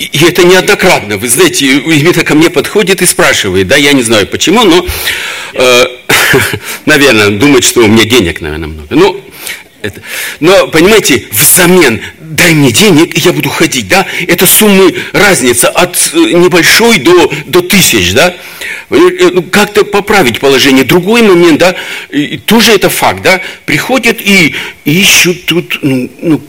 И 0.00 0.24
это 0.24 0.44
неоднократно. 0.44 1.18
Вы 1.18 1.28
знаете, 1.28 1.66
именно 1.66 2.24
ко 2.24 2.34
мне 2.34 2.48
подходит 2.48 3.02
и 3.02 3.06
спрашивает, 3.06 3.68
да, 3.68 3.76
я 3.76 3.92
не 3.92 4.02
знаю 4.02 4.26
почему, 4.26 4.64
но, 4.64 4.86
э, 5.52 5.84
наверное, 6.86 7.28
думает, 7.28 7.64
что 7.64 7.80
у 7.80 7.86
меня 7.86 8.06
денег, 8.06 8.40
наверное, 8.40 8.68
много. 8.68 8.94
Ну, 8.94 9.22
это. 9.82 10.00
Но, 10.40 10.68
понимаете, 10.68 11.26
взамен 11.30 12.00
дай 12.18 12.54
мне 12.54 12.70
денег, 12.70 13.14
и 13.14 13.20
я 13.20 13.32
буду 13.32 13.50
ходить, 13.50 13.88
да? 13.88 14.06
Это 14.26 14.46
суммы 14.46 14.94
разница 15.12 15.68
от 15.68 15.96
э, 16.14 16.16
небольшой 16.16 16.98
до, 17.00 17.30
до 17.44 17.60
тысяч, 17.60 18.14
да? 18.14 18.34
Э, 18.88 19.30
ну, 19.34 19.42
как-то 19.42 19.84
поправить 19.84 20.40
положение. 20.40 20.84
Другой 20.84 21.20
момент, 21.20 21.58
да, 21.58 21.76
и 22.08 22.38
тоже 22.38 22.72
это 22.72 22.88
факт, 22.88 23.20
да? 23.22 23.42
Приходят 23.66 24.18
и, 24.22 24.54
и 24.86 25.00
ищут 25.00 25.44
тут, 25.44 25.78
ну, 25.82 26.10
ну 26.22 26.40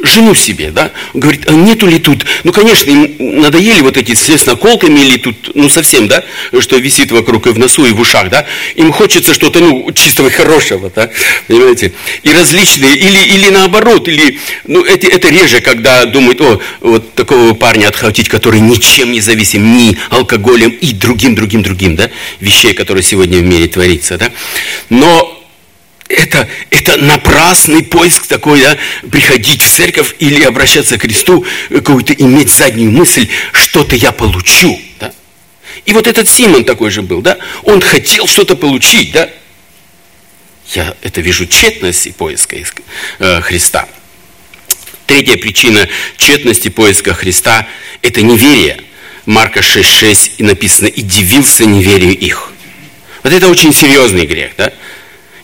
жену 0.00 0.34
себе, 0.34 0.70
да, 0.70 0.90
говорит, 1.14 1.48
а 1.48 1.52
нету 1.52 1.86
ли 1.86 1.98
тут, 1.98 2.24
ну, 2.44 2.52
конечно, 2.52 2.90
им 2.90 3.40
надоели 3.40 3.80
вот 3.82 3.96
эти 3.96 4.14
с 4.14 4.46
наколками 4.46 5.00
или 5.00 5.18
тут, 5.18 5.52
ну, 5.54 5.68
совсем, 5.68 6.08
да, 6.08 6.24
что 6.58 6.76
висит 6.76 7.12
вокруг 7.12 7.46
и 7.46 7.50
в 7.50 7.58
носу, 7.58 7.84
и 7.84 7.92
в 7.92 8.00
ушах, 8.00 8.28
да, 8.30 8.46
им 8.74 8.92
хочется 8.92 9.34
что-то, 9.34 9.60
ну, 9.60 9.90
чистого 9.92 10.28
и 10.28 10.30
хорошего, 10.42 10.90
да, 10.94 11.10
понимаете, 11.46 11.92
и 12.22 12.32
различные, 12.32 12.96
или, 12.96 13.34
или 13.34 13.50
наоборот, 13.50 14.08
или, 14.08 14.38
ну, 14.66 14.82
это, 14.82 15.06
это 15.06 15.28
реже, 15.28 15.60
когда 15.60 16.04
думают, 16.06 16.40
о, 16.40 16.60
вот 16.80 17.14
такого 17.14 17.54
парня 17.54 17.88
отхватить, 17.88 18.28
который 18.28 18.60
ничем 18.60 19.12
не 19.12 19.20
зависим, 19.20 19.76
ни 19.76 19.96
алкоголем 20.10 20.70
и 20.70 20.92
другим, 20.92 21.34
другим, 21.34 21.62
другим, 21.62 21.96
да, 21.96 22.10
вещей, 22.40 22.74
которые 22.74 23.02
сегодня 23.02 23.38
в 23.38 23.42
мире 23.42 23.68
творится, 23.68 24.18
да, 24.18 24.32
но 24.88 25.41
это, 26.12 26.48
это 26.70 26.96
напрасный 26.98 27.82
поиск 27.82 28.26
такой, 28.26 28.60
да, 28.60 28.76
приходить 29.10 29.62
в 29.62 29.70
церковь 29.70 30.14
или 30.18 30.42
обращаться 30.42 30.98
к 30.98 31.02
Христу, 31.02 31.44
какую-то 31.68 32.12
иметь 32.12 32.50
заднюю 32.50 32.90
мысль, 32.90 33.28
что-то 33.52 33.96
я 33.96 34.12
получу, 34.12 34.80
да. 35.00 35.12
И 35.84 35.92
вот 35.92 36.06
этот 36.06 36.28
Симон 36.28 36.64
такой 36.64 36.90
же 36.90 37.02
был, 37.02 37.22
да, 37.22 37.38
он 37.62 37.80
хотел 37.80 38.26
что-то 38.26 38.56
получить, 38.56 39.12
да. 39.12 39.30
Я 40.74 40.94
это 41.02 41.20
вижу 41.20 41.46
тщетности 41.46 42.10
поиска 42.10 42.56
э, 43.18 43.40
Христа. 43.40 43.88
Третья 45.06 45.36
причина 45.36 45.88
тщетности 46.16 46.68
поиска 46.68 47.12
Христа– 47.12 47.66
это 48.02 48.22
неверие. 48.22 48.80
Марка 49.26 49.60
6,6 49.60 50.32
и 50.38 50.42
написано 50.42 50.86
«И 50.88 51.02
дивился 51.02 51.64
неверию 51.64 52.16
их». 52.16 52.52
Вот 53.22 53.32
это 53.32 53.48
очень 53.48 53.72
серьезный 53.72 54.26
грех, 54.26 54.52
да? 54.56 54.72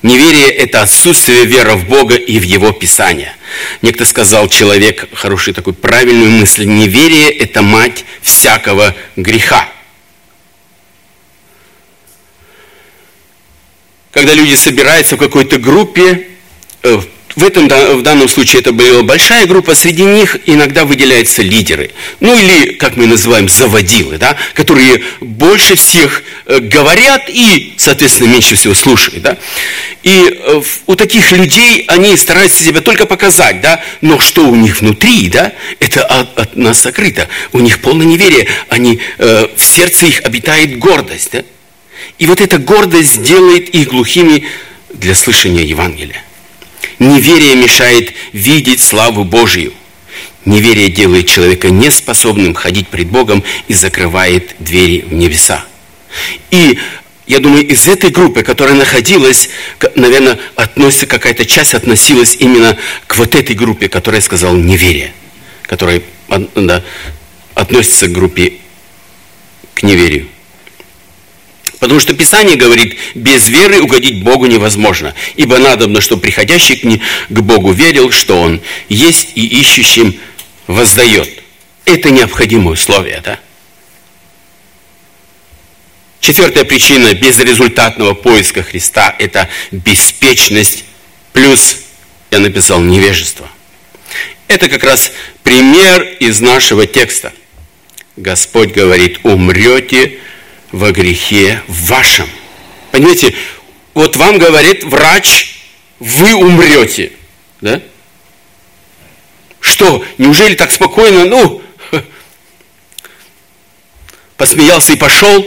Неверие– 0.02 0.48
это 0.56 0.82
отсутствие 0.82 1.44
веры 1.44 1.74
в 1.74 1.88
Бога 1.88 2.14
и 2.14 2.38
в 2.38 2.42
Его 2.42 2.72
Писание. 2.72 3.34
Некто 3.82 4.04
сказал 4.04 4.48
человек, 4.48 5.08
хороший 5.12 5.52
такой 5.52 5.72
правильную 5.72 6.30
мысль, 6.30 6.64
неверие– 6.64 7.30
это 7.38 7.62
мать 7.62 8.04
всякого 8.22 8.94
греха. 9.16 9.68
Когда 14.12 14.34
люди 14.34 14.54
собираются 14.54 15.16
в 15.16 15.18
какой-то 15.18 15.58
группе, 15.58 16.28
э, 16.82 17.00
в, 17.36 17.44
этом, 17.44 17.68
в 17.68 18.02
данном 18.02 18.28
случае 18.28 18.60
это 18.60 18.72
была 18.72 19.02
большая 19.02 19.46
группа, 19.46 19.74
среди 19.74 20.04
них 20.04 20.36
иногда 20.46 20.84
выделяются 20.84 21.42
лидеры. 21.42 21.90
Ну 22.20 22.36
или, 22.38 22.72
как 22.72 22.96
мы 22.96 23.06
называем, 23.06 23.48
заводилы, 23.48 24.18
да, 24.18 24.36
которые 24.54 25.02
больше 25.20 25.76
всех 25.76 26.22
э, 26.46 26.58
говорят 26.58 27.28
и, 27.28 27.74
соответственно, 27.76 28.28
меньше 28.28 28.54
всего 28.56 28.74
слушают. 28.74 29.22
Да. 29.22 29.36
И 30.02 30.30
э, 30.30 30.62
у 30.86 30.96
таких 30.96 31.32
людей 31.32 31.84
они 31.88 32.16
стараются 32.16 32.62
себя 32.62 32.80
только 32.80 33.06
показать, 33.06 33.60
да, 33.60 33.82
но 34.00 34.18
что 34.18 34.46
у 34.46 34.54
них 34.54 34.80
внутри, 34.80 35.28
да, 35.28 35.52
это 35.80 36.04
от, 36.04 36.38
от 36.38 36.56
нас 36.56 36.80
сокрыто. 36.80 37.28
У 37.52 37.60
них 37.60 37.80
полное 37.80 38.06
неверие, 38.06 38.46
они, 38.68 39.00
э, 39.18 39.48
в 39.56 39.64
сердце 39.64 40.06
их 40.06 40.22
обитает 40.22 40.78
гордость. 40.78 41.30
Да. 41.32 41.44
И 42.18 42.26
вот 42.26 42.40
эта 42.40 42.58
гордость 42.58 43.22
делает 43.22 43.68
их 43.68 43.88
глухими 43.88 44.44
для 44.92 45.14
слышания 45.14 45.62
Евангелия. 45.62 46.24
Неверие 46.98 47.54
мешает 47.56 48.12
видеть 48.32 48.80
славу 48.80 49.24
Божию. 49.24 49.72
Неверие 50.44 50.88
делает 50.88 51.28
человека 51.28 51.70
неспособным 51.70 52.54
ходить 52.54 52.88
пред 52.88 53.08
Богом 53.08 53.44
и 53.68 53.74
закрывает 53.74 54.56
двери 54.58 55.04
в 55.06 55.12
небеса. 55.12 55.64
И 56.50 56.78
я 57.26 57.40
думаю, 57.40 57.66
из 57.66 57.86
этой 57.86 58.10
группы, 58.10 58.42
которая 58.42 58.74
находилась, 58.74 59.50
наверное, 59.94 60.38
относится 60.56 61.06
какая-то 61.06 61.44
часть 61.44 61.74
относилась 61.74 62.36
именно 62.36 62.78
к 63.06 63.16
вот 63.16 63.34
этой 63.34 63.54
группе, 63.54 63.88
которая 63.88 64.22
сказал 64.22 64.56
неверие, 64.56 65.12
которая 65.62 66.02
да, 66.54 66.82
относится 67.54 68.06
к 68.08 68.12
группе 68.12 68.54
к 69.74 69.82
неверию. 69.82 70.28
Потому 71.78 72.00
что 72.00 72.14
Писание 72.14 72.56
говорит, 72.56 72.96
без 73.14 73.48
веры 73.48 73.80
угодить 73.80 74.24
Богу 74.24 74.46
невозможно, 74.46 75.14
ибо 75.36 75.58
надобно, 75.58 76.00
чтобы 76.00 76.22
приходящий 76.22 76.76
к, 76.76 76.84
не, 76.84 77.00
к 77.28 77.40
Богу 77.40 77.72
верил, 77.72 78.10
что 78.10 78.40
Он 78.40 78.60
есть 78.88 79.28
и 79.36 79.46
ищущим 79.46 80.18
воздает. 80.66 81.42
Это 81.84 82.10
необходимое 82.10 82.74
условие, 82.74 83.20
да? 83.24 83.38
Четвертая 86.20 86.64
причина 86.64 87.14
безрезультатного 87.14 88.14
поиска 88.14 88.62
Христа– 88.62 89.14
это 89.18 89.48
беспечность 89.70 90.84
плюс, 91.32 91.78
я 92.32 92.40
написал, 92.40 92.80
невежество. 92.80 93.48
Это 94.48 94.68
как 94.68 94.82
раз 94.82 95.12
пример 95.44 96.02
из 96.18 96.40
нашего 96.40 96.86
текста. 96.86 97.32
Господь 98.16 98.72
говорит, 98.72 99.20
умрете 99.22 100.18
во 100.72 100.92
грехе 100.92 101.62
вашем. 101.66 102.28
Понимаете, 102.92 103.34
вот 103.94 104.16
вам 104.16 104.38
говорит 104.38 104.84
врач, 104.84 105.62
вы 105.98 106.34
умрете. 106.34 107.12
Да? 107.60 107.80
Что, 109.60 110.04
неужели 110.18 110.54
так 110.54 110.70
спокойно, 110.70 111.24
ну, 111.24 111.62
посмеялся 114.36 114.92
и 114.92 114.96
пошел? 114.96 115.46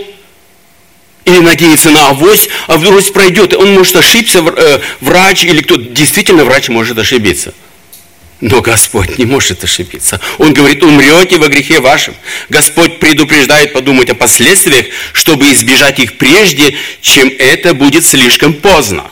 Или 1.23 1.37
надеется 1.37 1.91
на 1.91 2.09
авось, 2.09 2.49
а 2.67 2.77
вдруг 2.77 3.13
пройдет. 3.13 3.53
Он 3.53 3.73
может 3.73 3.95
ошибся, 3.95 4.39
э, 4.39 4.81
врач 5.01 5.43
или 5.43 5.61
кто 5.61 5.75
действительно 5.75 6.43
врач 6.45 6.69
может 6.69 6.97
ошибиться. 6.97 7.53
Но 8.41 8.61
Господь 8.61 9.19
не 9.19 9.25
может 9.25 9.63
ошибиться. 9.63 10.19
Он 10.39 10.53
говорит, 10.53 10.81
умрете 10.81 11.37
во 11.37 11.47
грехе 11.47 11.79
вашем. 11.79 12.15
Господь 12.49 12.99
предупреждает 12.99 13.71
подумать 13.71 14.09
о 14.09 14.15
последствиях, 14.15 14.87
чтобы 15.13 15.51
избежать 15.51 15.99
их 15.99 16.17
прежде, 16.17 16.75
чем 17.01 17.31
это 17.37 17.75
будет 17.75 18.03
слишком 18.03 18.55
поздно. 18.55 19.11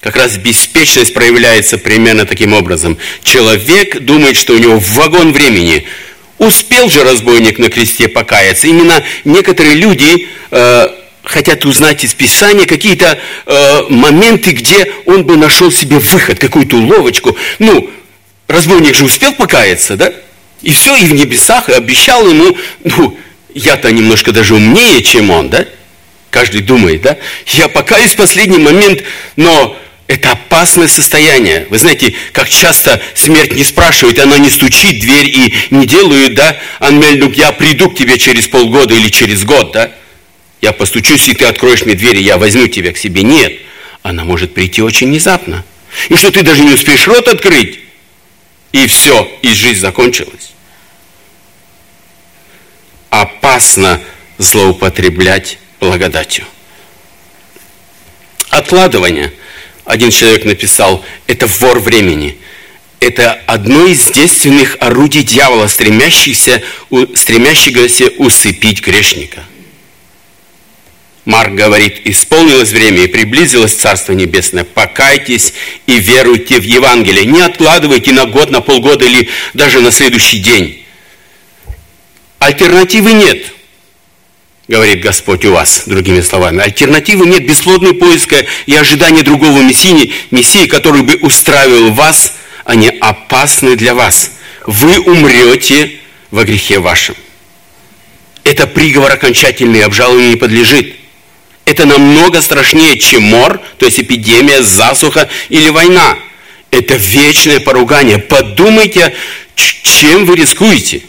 Как 0.00 0.14
раз 0.14 0.36
беспечность 0.36 1.12
проявляется 1.12 1.76
примерно 1.76 2.24
таким 2.24 2.52
образом. 2.52 2.96
Человек 3.24 3.98
думает, 3.98 4.36
что 4.36 4.54
у 4.54 4.58
него 4.58 4.78
вагон 4.78 5.32
времени. 5.32 5.86
Успел 6.38 6.88
же 6.88 7.02
разбойник 7.02 7.58
на 7.58 7.68
кресте 7.68 8.06
покаяться. 8.06 8.68
Именно 8.68 9.02
некоторые 9.24 9.74
люди 9.74 10.28
э, 10.52 10.88
хотят 11.28 11.66
узнать 11.66 12.02
из 12.04 12.14
Писания 12.14 12.64
какие-то 12.64 13.18
э, 13.46 13.82
моменты, 13.90 14.52
где 14.52 14.90
он 15.04 15.24
бы 15.24 15.36
нашел 15.36 15.70
себе 15.70 15.98
выход, 15.98 16.38
какую-то 16.38 16.76
уловочку. 16.76 17.36
Ну, 17.58 17.90
разбойник 18.48 18.96
же 18.96 19.04
успел 19.04 19.34
покаяться, 19.34 19.96
да? 19.96 20.12
И 20.62 20.72
все, 20.72 20.96
и 20.96 21.04
в 21.04 21.12
небесах, 21.12 21.68
и 21.68 21.74
обещал 21.74 22.26
ему, 22.26 22.56
ну, 22.82 23.16
я-то 23.54 23.92
немножко 23.92 24.32
даже 24.32 24.54
умнее, 24.54 25.02
чем 25.02 25.30
он, 25.30 25.50
да? 25.50 25.66
Каждый 26.30 26.62
думает, 26.62 27.02
да? 27.02 27.18
Я 27.46 27.68
покаюсь 27.68 28.14
в 28.14 28.16
последний 28.16 28.58
момент, 28.58 29.02
но 29.36 29.76
это 30.06 30.32
опасное 30.32 30.88
состояние. 30.88 31.66
Вы 31.68 31.76
знаете, 31.76 32.14
как 32.32 32.48
часто 32.48 33.02
смерть 33.14 33.52
не 33.52 33.64
спрашивает, 33.64 34.18
она 34.18 34.38
не 34.38 34.48
стучит 34.48 34.96
в 34.96 35.00
дверь 35.00 35.26
и 35.26 35.54
не 35.70 35.86
делает, 35.86 36.34
да, 36.34 36.56
Анмельнук, 36.78 37.36
я 37.36 37.52
приду 37.52 37.90
к 37.90 37.96
тебе 37.98 38.16
через 38.16 38.46
полгода 38.46 38.94
или 38.94 39.10
через 39.10 39.44
год, 39.44 39.72
да? 39.72 39.92
Я 40.60 40.72
постучусь, 40.72 41.28
и 41.28 41.34
ты 41.34 41.44
откроешь 41.44 41.84
мне 41.84 41.94
дверь, 41.94 42.18
и 42.18 42.22
я 42.22 42.36
возьму 42.36 42.66
тебя 42.66 42.92
к 42.92 42.98
себе. 42.98 43.22
Нет, 43.22 43.52
она 44.02 44.24
может 44.24 44.54
прийти 44.54 44.82
очень 44.82 45.08
внезапно. 45.08 45.64
И 46.08 46.16
что 46.16 46.30
ты 46.30 46.42
даже 46.42 46.62
не 46.62 46.72
успеешь 46.72 47.06
рот 47.06 47.28
открыть, 47.28 47.80
и 48.72 48.86
все, 48.86 49.30
и 49.42 49.48
жизнь 49.52 49.80
закончилась. 49.80 50.52
Опасно 53.10 54.00
злоупотреблять 54.38 55.58
благодатью. 55.80 56.44
Откладывание. 58.50 59.32
Один 59.84 60.10
человек 60.10 60.44
написал, 60.44 61.04
это 61.26 61.46
вор 61.46 61.78
времени. 61.78 62.38
Это 63.00 63.32
одно 63.46 63.86
из 63.86 64.10
действенных 64.10 64.76
орудий 64.80 65.22
дьявола, 65.22 65.68
стремящихся, 65.68 66.62
стремящегося 67.14 68.08
усыпить 68.18 68.82
грешника– 68.82 69.44
Марк 71.28 71.52
говорит, 71.52 72.00
исполнилось 72.06 72.70
время 72.70 73.02
и 73.02 73.06
приблизилось 73.06 73.74
Царство 73.74 74.14
Небесное. 74.14 74.64
Покайтесь 74.64 75.52
и 75.86 75.98
веруйте 75.98 76.58
в 76.58 76.62
Евангелие. 76.62 77.26
Не 77.26 77.42
откладывайте 77.42 78.12
на 78.12 78.24
год, 78.24 78.50
на 78.50 78.62
полгода 78.62 79.04
или 79.04 79.28
даже 79.52 79.80
на 79.80 79.90
следующий 79.90 80.38
день. 80.38 80.86
Альтернативы 82.38 83.12
нет, 83.12 83.44
говорит 84.68 85.02
Господь 85.02 85.44
у 85.44 85.52
вас, 85.52 85.82
другими 85.84 86.22
словами. 86.22 86.62
Альтернативы 86.62 87.26
нет, 87.26 87.46
бесплодный 87.46 87.92
поиск 87.92 88.32
и 88.64 88.74
ожидание 88.74 89.22
другого 89.22 89.60
Мессии, 89.60 90.14
Мессии, 90.30 90.64
который 90.64 91.02
бы 91.02 91.16
устраивал 91.16 91.90
вас, 91.90 92.36
они 92.64 92.88
опасны 92.88 93.76
для 93.76 93.92
вас. 93.92 94.30
Вы 94.66 94.98
умрете 94.98 95.98
во 96.30 96.44
грехе 96.44 96.78
вашем. 96.78 97.16
Это 98.44 98.66
приговор 98.66 99.12
окончательный, 99.12 99.84
обжалованию 99.84 100.30
не 100.30 100.36
подлежит. 100.36 100.94
Это 101.68 101.84
намного 101.84 102.40
страшнее, 102.40 102.98
чем 102.98 103.24
мор, 103.24 103.60
то 103.76 103.84
есть 103.84 104.00
эпидемия, 104.00 104.62
засуха 104.62 105.28
или 105.50 105.68
война. 105.68 106.16
Это 106.70 106.94
вечное 106.94 107.60
поругание. 107.60 108.16
Подумайте, 108.16 109.14
чем 109.54 110.24
вы 110.24 110.36
рискуете. 110.36 111.02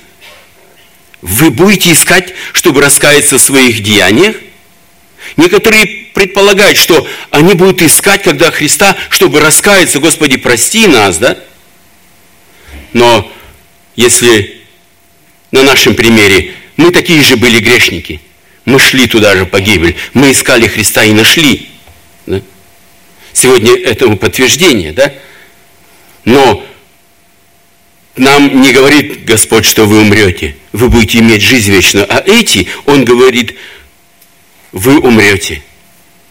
Вы 1.21 1.49
будете 1.49 1.93
искать, 1.93 2.33
чтобы 2.51 2.81
раскаяться 2.81 3.37
в 3.37 3.41
своих 3.41 3.81
деяниях? 3.81 4.35
Некоторые 5.37 5.85
предполагают, 6.13 6.77
что 6.77 7.07
они 7.29 7.53
будут 7.53 7.81
искать, 7.81 8.23
когда 8.23 8.51
Христа, 8.51 8.97
чтобы 9.09 9.39
раскаяться, 9.39 9.99
Господи, 9.99 10.35
прости 10.35 10.87
нас, 10.87 11.19
да? 11.19 11.37
Но 12.91 13.31
если 13.95 14.61
на 15.51 15.63
нашем 15.63 15.95
примере 15.95 16.53
мы 16.75 16.91
такие 16.91 17.23
же 17.23 17.37
были 17.37 17.61
грешники– 17.61 18.19
мы 18.69 18.79
шли 18.79 19.07
туда 19.07 19.35
же 19.35 19.45
погибель. 19.45 19.95
Мы 20.13 20.31
искали 20.31 20.67
Христа 20.67 21.03
и 21.03 21.11
нашли. 21.11 21.69
Да? 22.25 22.39
Сегодня 23.33 23.75
этому 23.75 24.15
подтверждение, 24.15 24.93
да? 24.93 25.11
Но 26.23 26.63
нам 28.15 28.61
не 28.61 28.71
говорит 28.71 29.25
Господь, 29.25 29.65
что 29.65 29.85
вы 29.85 30.01
умрете. 30.01 30.55
Вы 30.71 30.89
будете 30.89 31.17
иметь 31.17 31.41
жизнь 31.41 31.71
вечную. 31.71 32.05
А 32.07 32.23
эти, 32.25 32.67
Он 32.85 33.05
говорит, 33.05 33.55
вы 34.71 34.99
умрете. 34.99 35.63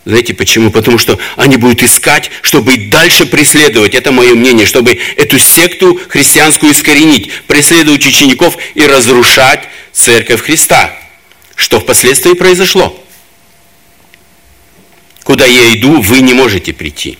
Знаете 0.05 0.33
почему? 0.33 0.71
Потому 0.71 0.97
что 0.97 1.19
они 1.37 1.57
будут 1.57 1.83
искать, 1.83 2.31
чтобы 2.43 2.77
дальше 2.77 3.27
преследовать, 3.27 3.95
это 3.95 4.13
мое 4.13 4.35
мнение, 4.35 4.65
чтобы 4.65 4.99
эту 5.17 5.39
секту 5.39 6.01
христианскую 6.09 6.73
искоренить, 6.73 7.33
преследовать 7.47 8.07
учеников 8.07 8.57
и 8.75 8.83
разрушать 8.87 9.69
церковь 9.93 10.43
Христа. 10.43 10.97
Что 11.59 11.81
впоследствии 11.81 12.35
произошло? 12.35 12.97
Куда 15.25 15.45
я 15.45 15.75
иду, 15.75 16.01
вы 16.01 16.21
не 16.21 16.33
можете 16.33 16.73
прийти. 16.73 17.19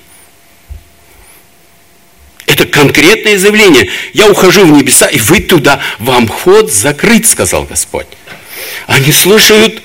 Это 2.47 2.65
конкретное 2.65 3.37
заявление. 3.37 3.91
Я 4.13 4.31
ухожу 4.31 4.65
в 4.65 4.71
небеса, 4.71 5.09
и 5.09 5.19
вы 5.19 5.41
туда, 5.41 5.81
вам 5.99 6.29
ход 6.29 6.73
закрыт, 6.73 7.27
сказал 7.27 7.65
Господь. 7.65 8.07
Они 8.87 9.11
слушают, 9.11 9.83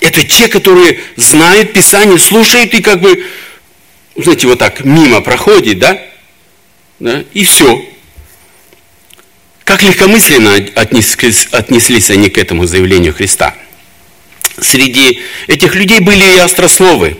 это 0.00 0.22
те, 0.22 0.48
которые 0.48 1.00
знают 1.16 1.72
Писание, 1.72 2.18
слушают 2.18 2.74
и 2.74 2.82
как 2.82 3.00
бы, 3.00 3.24
знаете, 4.14 4.46
вот 4.46 4.58
так 4.58 4.84
мимо 4.84 5.22
проходит, 5.22 5.78
да? 5.78 6.02
да? 7.00 7.24
И 7.32 7.44
все. 7.44 7.82
Как 9.64 9.82
легкомысленно 9.82 10.54
отнеслись, 10.74 11.48
отнеслись 11.50 12.10
они 12.10 12.28
к 12.28 12.36
этому 12.36 12.66
заявлению 12.66 13.14
Христа– 13.14 13.54
Среди 14.60 15.22
этих 15.46 15.74
людей 15.74 16.00
были 16.00 16.24
и 16.24 16.38
острословы. 16.38 17.16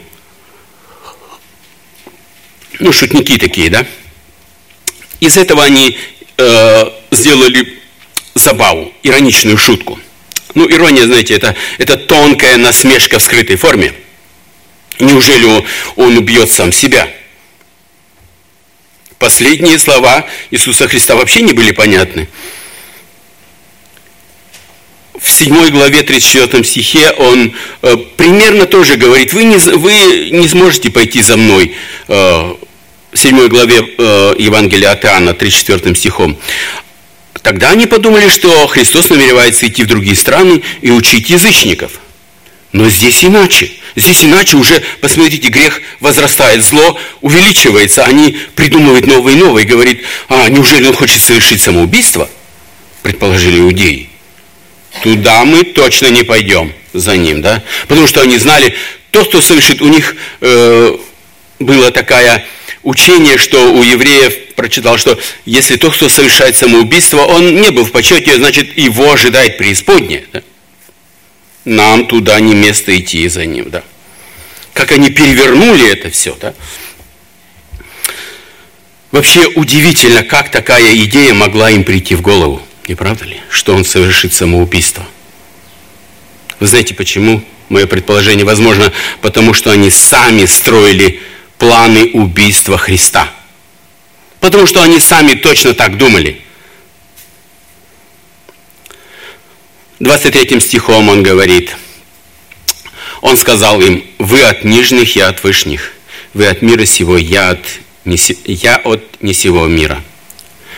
Ну, 2.79 2.93
шутники 2.93 3.39
такие, 3.39 3.71
да? 3.71 3.87
Из 5.21 5.37
этого 5.37 5.65
они 5.65 5.99
э, 6.37 6.85
сделали 7.11 7.79
забаву, 8.35 8.93
ироничную 9.03 9.57
шутку. 9.57 9.99
Ну, 10.55 10.71
ирония, 10.71 11.07
знаете, 11.07 11.35
это, 11.35 11.55
это 11.79 11.97
тонкая 11.97 12.57
насмешка 12.57 13.19
в 13.19 13.23
скрытой 13.23 13.57
форме. 13.57 13.95
Неужели 14.99 15.45
он, 15.97 16.17
убьет 16.17 16.51
сам 16.51 16.73
себя? 16.73 17.09
Последние 19.19 19.79
слова 19.79 20.27
Иисуса 20.51 20.89
Христа 20.89 21.17
вообще 21.17 21.43
не 21.43 21.53
были 21.53 21.73
понятны 21.73 22.29
в 25.21 25.31
7 25.31 25.71
главе 25.71 26.03
34 26.03 26.65
стихе 26.65 27.11
он 27.19 27.53
э, 27.83 27.97
примерно 28.17 28.67
тоже 28.67 28.97
говорит, 28.97 29.33
вы 29.33 29.45
не, 29.45 29.57
вы 29.57 30.31
не 30.31 30.49
сможете 30.49 30.91
пойти 30.91 31.23
за 31.23 31.37
мной, 31.37 31.75
э, 32.09 32.55
в 33.13 33.19
7 33.19 33.49
главе 33.49 33.77
э, 33.99 34.35
Евангелия 34.39 34.93
от 34.93 35.05
Иоанна 35.05 35.33
34 35.35 35.95
стихом. 35.95 36.37
Тогда 37.43 37.71
они 37.71 37.87
подумали, 37.87 38.29
что 38.29 38.67
Христос 38.67 39.09
намеревается 39.09 39.67
идти 39.67 39.85
в 39.85 39.87
другие 39.87 40.17
страны 40.17 40.63
и 40.81 40.91
учить 40.91 41.31
язычников. 41.31 41.93
Но 42.73 42.91
здесь 42.91 43.25
иначе. 43.25 43.71
Здесь 43.95 44.25
иначе 44.25 44.57
уже, 44.57 44.83
посмотрите, 45.01 45.49
грех 45.49 45.81
возрастает, 46.01 46.63
зло 46.63 46.99
увеличивается. 47.23 48.05
Они 48.05 48.37
придумывают 48.55 49.07
новые 49.07 49.37
и 49.37 49.41
новые. 49.41 49.67
Говорит, 49.67 50.03
а 50.29 50.49
неужели 50.49 50.87
он 50.87 50.95
хочет 50.95 51.23
совершить 51.23 51.63
самоубийство? 51.63 52.29
Предположили 53.03 53.61
иудеи 53.61 54.11
туда 55.03 55.45
мы 55.45 55.65
точно 55.65 56.09
не 56.09 56.23
пойдем 56.23 56.73
за 56.93 57.17
ним, 57.17 57.43
да? 57.43 57.63
Потому 57.89 58.07
что 58.07 58.21
они 58.21 58.39
знали, 58.39 58.75
то, 59.11 59.25
кто 59.25 59.41
совершит, 59.41 59.81
у 59.83 59.89
них 59.89 60.17
э, 60.41 60.97
было 61.59 61.91
такое 61.91 62.45
учение, 62.83 63.37
что 63.37 63.73
у 63.73 63.83
евреев 63.83 64.55
прочитал, 64.55 64.99
что 64.99 65.19
если 65.45 65.77
тот, 65.77 65.95
кто 65.95 66.09
совершает 66.09 66.57
самоубийство, 66.57 67.19
он 67.19 67.61
не 67.61 67.71
был 67.71 67.85
в 67.85 67.93
почете, 67.93 68.37
значит, 68.37 68.77
его 68.77 69.13
ожидает 69.13 69.59
преисподняя. 69.59 70.25
Да? 70.33 70.43
Нам 71.65 72.07
туда 72.07 72.39
не 72.41 72.55
место 72.55 72.97
идти 72.97 73.27
за 73.29 73.45
ним, 73.45 73.71
да? 73.71 73.83
Как 74.73 74.93
они 74.93 75.11
перевернули 75.11 75.91
это 75.91 76.11
все, 76.11 76.37
да? 76.41 76.55
Вообще 79.11 79.47
удивительно, 79.55 80.23
как 80.23 80.51
такая 80.51 80.95
идея 80.97 81.33
могла 81.33 81.71
им 81.71 81.85
прийти 81.85 82.15
в 82.15 82.21
голову. 82.21 82.66
Не 82.87 82.95
правда 82.95 83.25
ли? 83.25 83.41
Что 83.51 83.75
он 83.75 83.85
совершит 83.85 84.33
самоубийство. 84.33 85.05
Вы 86.61 86.67
знаете 86.67 86.95
почему? 86.95 87.43
Мое 87.69 87.87
предположение 87.87 88.45
возможно, 88.45 88.93
потому 89.21 89.53
что 89.53 89.73
они 89.73 89.91
сами 89.91 90.45
строили 90.45 91.21
планы 91.59 92.11
убийства 92.13 92.79
Христа. 92.79 93.29
Потому 94.39 94.67
что 94.67 94.83
они 94.83 95.01
сами 95.01 95.35
точно 95.35 95.75
так 95.75 95.99
думали. 95.99 96.41
23 99.99 100.61
стихом 100.61 101.09
он 101.09 101.23
говорит, 101.23 101.75
он 103.23 103.37
сказал 103.37 103.81
им, 103.81 104.05
вы 104.19 104.43
от 104.43 104.63
нижних, 104.63 105.17
я 105.17 105.29
от 105.29 105.43
вышних, 105.43 105.93
вы 106.35 106.47
от 106.47 106.63
мира 106.63 106.85
сего, 106.85 107.17
я 107.17 107.51
от, 107.51 107.67
не, 108.05 108.19
я 108.45 108.77
от 108.77 109.23
не 109.23 109.33
сего 109.33 109.67
мира. 109.67 110.05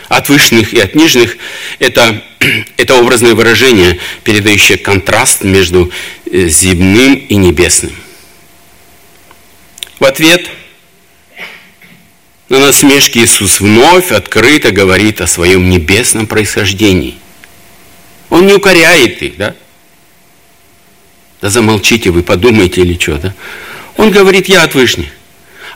От 0.09 0.29
вышних 0.29 0.73
и 0.73 0.81
от 0.81 0.95
нижних 0.95 1.37
это, 1.79 2.23
это 2.77 2.95
образное 2.95 3.35
выражение, 3.35 3.99
передающее 4.25 4.79
контраст 4.79 5.45
между 5.45 5.93
э, 6.31 6.49
земным 6.49 7.15
и 7.15 7.37
небесным. 7.37 7.93
В 10.01 10.05
ответ 10.05 10.49
на 12.49 12.59
насмешки 12.61 13.19
Иисус 13.19 13.61
вновь 13.61 14.11
открыто 14.11 14.71
говорит 14.71 15.21
о 15.21 15.27
своем 15.27 15.69
небесном 15.69 16.27
происхождении. 16.27 17.19
Он 18.31 18.47
не 18.47 18.55
укоряет 18.55 19.23
их, 19.23 19.37
да? 19.37 19.55
Да 21.43 21.51
замолчите 21.51 22.11
вы, 22.11 22.23
подумайте 22.23 22.81
или 22.81 22.99
что, 22.99 23.19
да? 23.19 23.35
Он 23.97 24.11
говорит, 24.11 24.49
я 24.49 24.63
от 24.63 24.75
вышних. 24.75 25.09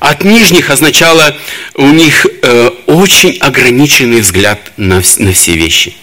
От 0.02 0.24
нижних 0.24 0.68
означало 0.68 1.36
у 1.76 1.86
них 1.86 2.26
э, 2.26 2.70
очень 2.86 3.38
ограниченный 3.38 4.20
взгляд 4.20 4.72
на, 4.76 5.00
на 5.18 5.32
все 5.32 5.52
вещи. 5.52 5.94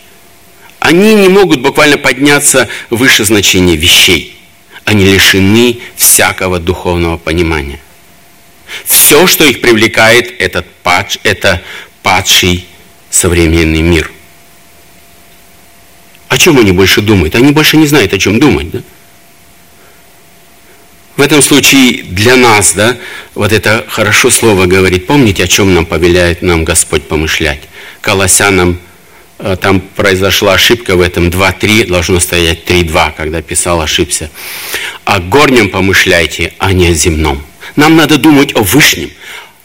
Они 0.80 1.16
не 1.16 1.28
могут 1.28 1.60
буквально 1.60 1.98
подняться 1.98 2.70
выше 2.90 3.26
значения 3.26 3.76
вещей. 3.76 4.40
Они 4.86 5.04
лишены 5.04 5.80
всякого 5.98 6.60
духовного 6.60 7.18
понимания. 7.18 7.82
Все, 8.86 9.28
что 9.28 9.44
их 9.44 9.60
привлекает, 9.60 10.34
этот 10.40 10.66
падж, 10.82 11.18
это 11.24 11.62
падший 12.02 12.66
современный 13.10 13.82
мир. 13.82 14.10
О 16.30 16.38
чем 16.38 16.58
они 16.58 16.72
больше 16.72 17.02
думают? 17.02 17.36
Они 17.36 17.52
больше 17.52 17.76
не 17.76 17.86
знают, 17.86 18.14
о 18.14 18.18
чем 18.18 18.40
думать. 18.40 18.72
Да? 18.72 18.80
В 21.20 21.22
этом 21.22 21.42
случае 21.42 22.04
для 22.04 22.38
нас, 22.38 22.72
да, 22.72 22.96
вот 23.36 23.52
это 23.52 23.86
хорошо 23.90 24.30
слово 24.30 24.68
говорит. 24.68 25.06
Помните, 25.06 25.44
о 25.44 25.48
чем 25.48 25.74
нам 25.74 25.86
повеляет 25.86 26.42
нам 26.42 26.64
Господь 26.64 27.10
помышлять? 27.10 27.60
Колоссянам 28.00 28.80
э, 29.38 29.58
там 29.60 29.82
произошла 29.82 30.54
ошибка 30.54 30.96
в 30.96 31.02
этом 31.02 31.28
2.3, 31.28 31.88
должно 31.88 32.22
стоять 32.22 32.64
3.2, 32.64 33.12
когда 33.18 33.42
писал, 33.42 33.82
ошибся. 33.82 34.32
О 35.04 35.20
горнем 35.20 35.70
помышляйте, 35.70 36.54
а 36.58 36.72
не 36.72 36.88
о 36.88 36.94
земном. 36.94 37.44
Нам 37.76 37.98
надо 37.98 38.18
думать 38.18 38.56
о 38.56 38.64
вышнем. 38.64 39.12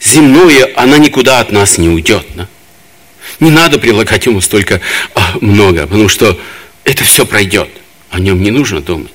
Земное, 0.01 0.69
она 0.75 0.97
никуда 0.97 1.39
от 1.39 1.53
нас 1.53 1.77
не 1.77 1.87
уйдет. 1.87 2.25
Да? 2.35 2.49
Не 3.39 3.49
надо 3.49 3.79
прилагать 3.79 4.25
ему 4.25 4.41
столько 4.41 4.81
а, 5.13 5.37
много, 5.39 5.87
потому 5.87 6.09
что 6.09 6.37
это 6.83 7.05
все 7.05 7.25
пройдет. 7.25 7.69
О 8.09 8.19
нем 8.19 8.43
не 8.43 8.51
нужно 8.51 8.81
думать. 8.81 9.13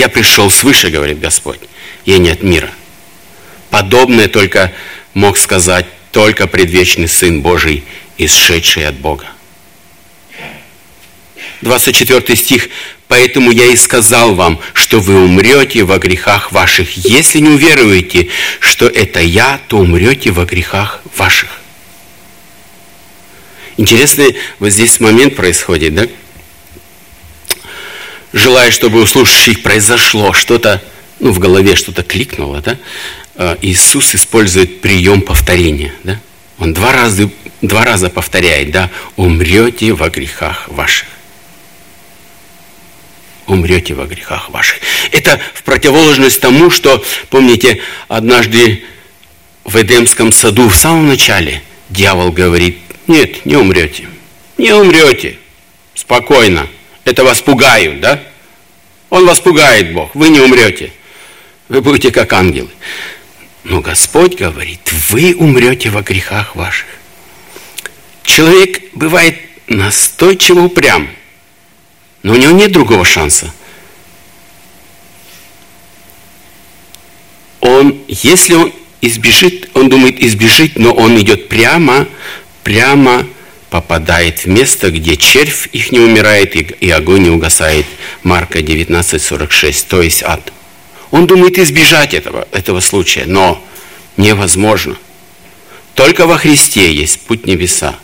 Я 0.00 0.08
пришел 0.08 0.50
свыше, 0.50 0.88
говорит 0.88 1.20
Господь. 1.20 1.60
Я 2.06 2.16
не 2.16 2.30
от 2.30 2.42
мира. 2.42 2.70
Подобное 3.68 4.28
только 4.28 4.72
мог 5.12 5.36
сказать 5.36 5.84
только 6.10 6.46
предвечный 6.46 7.06
Сын 7.06 7.42
Божий, 7.42 7.84
исшедший 8.16 8.86
от 8.86 8.94
Бога. 8.94 9.26
24 11.60 12.34
стих. 12.34 12.70
«Поэтому 13.08 13.50
я 13.50 13.66
и 13.66 13.76
сказал 13.76 14.34
вам, 14.34 14.58
что 14.72 15.00
вы 15.00 15.22
умрете 15.22 15.82
во 15.82 15.98
грехах 15.98 16.50
ваших. 16.50 16.96
Если 16.96 17.40
не 17.40 17.50
уверуете, 17.50 18.28
что 18.58 18.86
это 18.86 19.20
я, 19.20 19.60
то 19.68 19.80
умрете 19.80 20.30
во 20.30 20.46
грехах 20.46 21.02
ваших». 21.14 21.60
Интересный 23.76 24.36
вот 24.60 24.70
здесь 24.70 24.98
момент 24.98 25.36
происходит, 25.36 25.94
да? 25.94 26.06
Желая, 28.32 28.70
чтобы 28.70 29.00
у 29.00 29.06
слушающих 29.06 29.62
произошло 29.62 30.32
что-то, 30.32 30.82
ну, 31.18 31.32
в 31.32 31.38
голове 31.38 31.74
что-то 31.74 32.02
кликнуло, 32.02 32.60
да? 32.60 32.78
А, 33.36 33.58
Иисус 33.60 34.14
использует 34.14 34.80
прием 34.80 35.22
повторения, 35.22 35.92
да? 36.04 36.20
Он 36.58 36.72
два 36.72 36.92
раза, 36.92 37.30
два 37.60 37.84
раза 37.84 38.08
повторяет, 38.08 38.70
да? 38.70 38.90
«Умрете 39.16 39.92
во 39.92 40.10
грехах 40.10 40.68
ваших» 40.68 41.08
умрете 43.50 43.94
во 43.94 44.06
грехах 44.06 44.50
ваших. 44.50 44.78
Это 45.10 45.40
в 45.54 45.62
противоположность 45.64 46.40
тому, 46.40 46.70
что, 46.70 47.04
помните, 47.28 47.80
однажды 48.08 48.84
в 49.64 49.76
Эдемском 49.76 50.32
саду 50.32 50.68
в 50.68 50.76
самом 50.76 51.08
начале 51.08 51.62
дьявол 51.88 52.32
говорит, 52.32 52.78
нет, 53.06 53.44
не 53.44 53.56
умрете, 53.56 54.08
не 54.56 54.72
умрете, 54.72 55.36
спокойно, 55.94 56.68
это 57.04 57.24
вас 57.24 57.40
пугают, 57.40 58.00
да? 58.00 58.22
Он 59.08 59.26
вас 59.26 59.40
пугает, 59.40 59.92
Бог, 59.92 60.14
вы 60.14 60.28
не 60.28 60.40
умрете, 60.40 60.92
вы 61.68 61.80
будете 61.80 62.10
как 62.12 62.32
ангелы. 62.32 62.70
Но 63.64 63.80
Господь 63.80 64.36
говорит, 64.36 64.80
вы 65.10 65.34
умрете 65.34 65.90
во 65.90 66.02
грехах 66.02 66.56
ваших. 66.56 66.86
Человек 68.22 68.94
бывает 68.94 69.36
настойчиво 69.66 70.60
упрям– 70.60 71.08
но 72.22 72.34
у 72.34 72.36
него 72.36 72.52
нет 72.52 72.72
другого 72.72 73.04
шанса. 73.04 73.52
Он, 77.60 77.98
если 78.08 78.54
он 78.54 78.72
избежит, 79.00 79.70
он 79.74 79.88
думает 79.88 80.20
избежит, 80.20 80.78
но 80.78 80.92
он 80.92 81.18
идет 81.20 81.48
прямо, 81.48 82.06
прямо 82.62 83.26
попадает 83.70 84.40
в 84.40 84.46
место, 84.46 84.90
где 84.90 85.16
червь 85.16 85.68
их 85.72 85.92
не 85.92 86.00
умирает 86.00 86.56
и, 86.56 86.60
и 86.80 86.90
огонь 86.90 87.22
не 87.22 87.30
угасает. 87.30 87.86
Марка 88.22 88.58
19.46, 88.58 89.86
то 89.88 90.02
есть 90.02 90.22
ад. 90.24 90.52
Он 91.10 91.26
думает 91.26 91.58
избежать 91.58 92.12
этого, 92.12 92.46
этого 92.50 92.80
случая, 92.80 93.24
но 93.26 93.64
невозможно. 94.16 94.96
Только 95.94 96.26
во 96.26 96.36
Христе 96.36 96.92
есть 96.92 97.20
путь 97.20 97.46
небеса. 97.46 97.96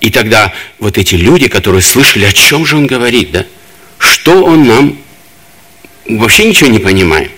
И 0.00 0.10
тогда 0.10 0.52
вот 0.78 0.98
эти 0.98 1.14
люди, 1.14 1.48
которые 1.48 1.82
слышали, 1.82 2.24
о 2.24 2.32
чем 2.32 2.64
же 2.66 2.76
он 2.76 2.86
говорит, 2.86 3.30
да? 3.32 3.46
Что 3.98 4.42
он 4.42 4.66
нам... 4.66 4.98
Вообще 6.08 6.44
ничего 6.44 6.68
не 6.68 6.80
понимаем. 6.80 7.30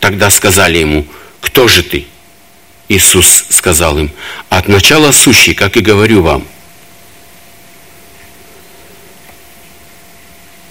Тогда 0.00 0.30
сказали 0.30 0.78
ему, 0.78 1.06
кто 1.40 1.68
же 1.68 1.82
ты? 1.82 2.06
Иисус 2.88 3.44
сказал 3.50 3.98
им, 3.98 4.10
от 4.48 4.68
начала 4.68 5.12
сущий, 5.12 5.54
как 5.54 5.76
и 5.76 5.80
говорю 5.80 6.22
вам. 6.22 6.46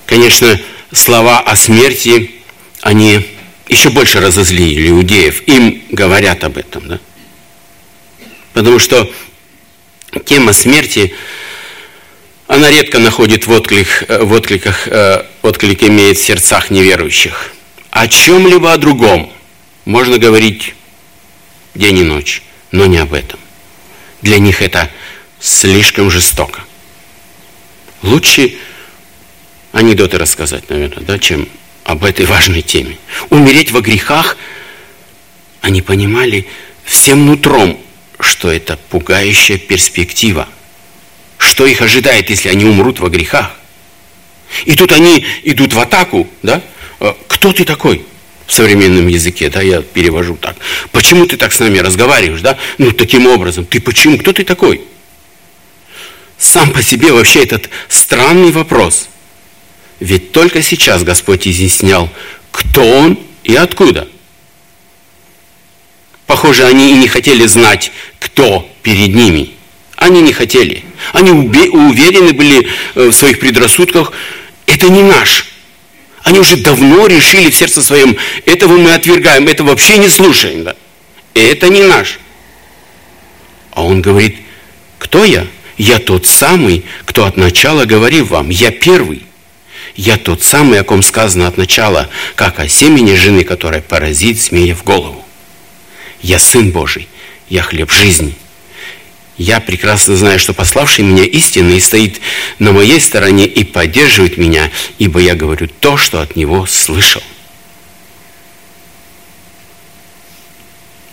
Конечно, 0.07 0.59
слова 0.91 1.39
о 1.39 1.55
смерти, 1.55 2.31
они 2.81 3.27
еще 3.67 3.89
больше 3.89 4.19
разозлили 4.19 4.89
иудеев. 4.89 5.47
Им 5.47 5.83
говорят 5.91 6.43
об 6.43 6.57
этом, 6.57 6.87
да? 6.87 6.99
Потому 8.53 8.79
что 8.79 9.11
тема 10.25 10.53
смерти, 10.53 11.13
она 12.47 12.71
редко 12.71 12.97
находит 12.97 13.45
в, 13.45 13.51
отклик, 13.51 14.05
в 14.07 14.31
откликах, 14.31 14.87
э, 14.87 15.25
отклик 15.43 15.83
имеет 15.83 16.17
в 16.17 16.25
сердцах 16.25 16.71
неверующих. 16.71 17.51
О 17.91 18.07
чем-либо 18.07 18.73
о 18.73 18.77
другом 18.77 19.31
можно 19.85 20.17
говорить 20.17 20.73
день 21.77 21.99
и 21.99 22.03
ночь, 22.03 22.43
но 22.71 22.85
не 22.85 22.97
об 22.97 23.13
этом. 23.13 23.39
Для 24.21 24.39
них 24.39 24.61
это 24.61 24.89
слишком 25.39 26.09
жестоко. 26.09 26.63
Лучше 28.01 28.55
анекдоты 29.71 30.17
рассказать, 30.17 30.69
наверное, 30.69 31.03
да, 31.03 31.19
чем 31.19 31.47
об 31.83 32.03
этой 32.03 32.25
важной 32.25 32.61
теме. 32.61 32.97
Умереть 33.29 33.71
во 33.71 33.81
грехах, 33.81 34.37
они 35.61 35.81
понимали 35.81 36.47
всем 36.83 37.25
нутром, 37.25 37.79
что 38.19 38.51
это 38.51 38.77
пугающая 38.89 39.57
перспектива. 39.57 40.47
Что 41.37 41.65
их 41.65 41.81
ожидает, 41.81 42.29
если 42.29 42.49
они 42.49 42.65
умрут 42.65 42.99
во 42.99 43.09
грехах? 43.09 43.51
И 44.65 44.75
тут 44.75 44.91
они 44.91 45.25
идут 45.43 45.73
в 45.73 45.79
атаку, 45.79 46.27
да? 46.41 46.61
«А 46.99 47.15
кто 47.27 47.53
ты 47.53 47.63
такой? 47.63 48.05
В 48.47 48.53
современном 48.53 49.07
языке, 49.07 49.49
да, 49.49 49.61
я 49.61 49.81
перевожу 49.81 50.35
так. 50.35 50.55
Почему 50.91 51.27
ты 51.27 51.37
так 51.37 51.53
с 51.53 51.59
нами 51.59 51.77
разговариваешь, 51.79 52.41
да? 52.41 52.57
Ну, 52.77 52.91
таким 52.91 53.27
образом. 53.27 53.65
Ты 53.65 53.79
почему? 53.79 54.17
Кто 54.17 54.33
ты 54.33 54.43
такой? 54.43 54.81
Сам 56.37 56.71
по 56.71 56.81
себе 56.81 57.11
вообще 57.11 57.43
этот 57.43 57.69
странный 57.89 58.51
вопрос. 58.51 59.09
Ведь 59.99 60.31
только 60.31 60.61
сейчас 60.61 61.03
Господь 61.03 61.47
изъяснял, 61.47 62.09
кто 62.51 62.83
Он 62.83 63.19
и 63.43 63.55
откуда– 63.55 64.07
Похоже, 66.27 66.65
они 66.65 66.91
и 66.91 66.95
не 66.95 67.07
хотели 67.07 67.45
знать, 67.45 67.91
кто 68.19 68.69
перед 68.83 69.15
ними. 69.15 69.51
Они 69.95 70.21
не 70.21 70.33
хотели. 70.33 70.83
Они 71.13 71.31
уверены 71.31 72.33
были 72.33 72.67
э, 72.95 73.07
в 73.07 73.13
своих 73.13 73.39
предрассудках, 73.39 74.11
это 74.67 74.89
не 74.89 75.01
наш. 75.01 75.46
Они 76.27 76.39
уже 76.39 76.57
давно 76.57 77.07
решили 77.07 77.49
в 77.49 77.55
сердце 77.55 77.81
своем, 77.81 78.17
этого 78.43 78.75
мы 78.75 78.93
отвергаем, 78.93 79.47
это 79.47 79.63
вообще 79.63 79.97
не 79.97 80.09
слушаем. 80.09 80.65
Да? 80.65 80.75
Это 81.33 81.69
не 81.69 81.83
наш. 81.83 82.19
А 83.71 83.85
он 83.85 84.01
говорит, 84.01 84.35
кто 84.99 85.23
я? 85.23 85.47
Я 85.77 85.99
тот 85.99 86.25
самый, 86.25 86.83
кто 87.05 87.23
от 87.23 87.37
начала 87.37 87.85
говорил 87.85 88.25
вам. 88.25 88.49
Я 88.49 88.71
первый. 88.71 89.23
Я 89.95 90.17
тот 90.17 90.43
самый, 90.43 90.81
о 90.81 90.83
ком 90.83 91.01
сказано 91.01 91.47
от 91.47 91.55
начала, 91.55 92.09
как 92.35 92.59
о 92.59 92.67
семени 92.67 93.15
жены, 93.15 93.45
которая 93.45 93.79
поразит 93.79 94.37
змея 94.37 94.75
в 94.75 94.83
голову. 94.83 95.23
Я 96.21 96.39
Сын 96.39 96.71
Божий, 96.71 97.07
я 97.47 97.61
хлеб 97.61 97.89
жизни. 97.89 98.35
Я 99.37 99.59
прекрасно 99.59 100.15
знаю, 100.15 100.39
что 100.39 100.53
пославший 100.53 101.05
меня 101.05 101.23
истинный 101.23 101.79
стоит 101.79 102.19
на 102.57 102.71
моей 102.71 102.99
стороне 102.99 103.45
и 103.45 103.63
поддерживает 103.63 104.37
меня, 104.37 104.71
ибо 104.97 105.19
я 105.19 105.35
говорю 105.35 105.67
то, 105.67 105.95
что 105.95 106.21
от 106.21 106.35
него 106.35 106.65
слышал. 106.65 107.21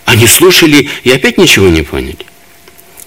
Они 0.05 0.27
слушали 0.27 0.89
и 1.03 1.11
опять 1.11 1.37
ничего 1.37 1.67
не 1.67 1.83
поняли. 1.83 2.25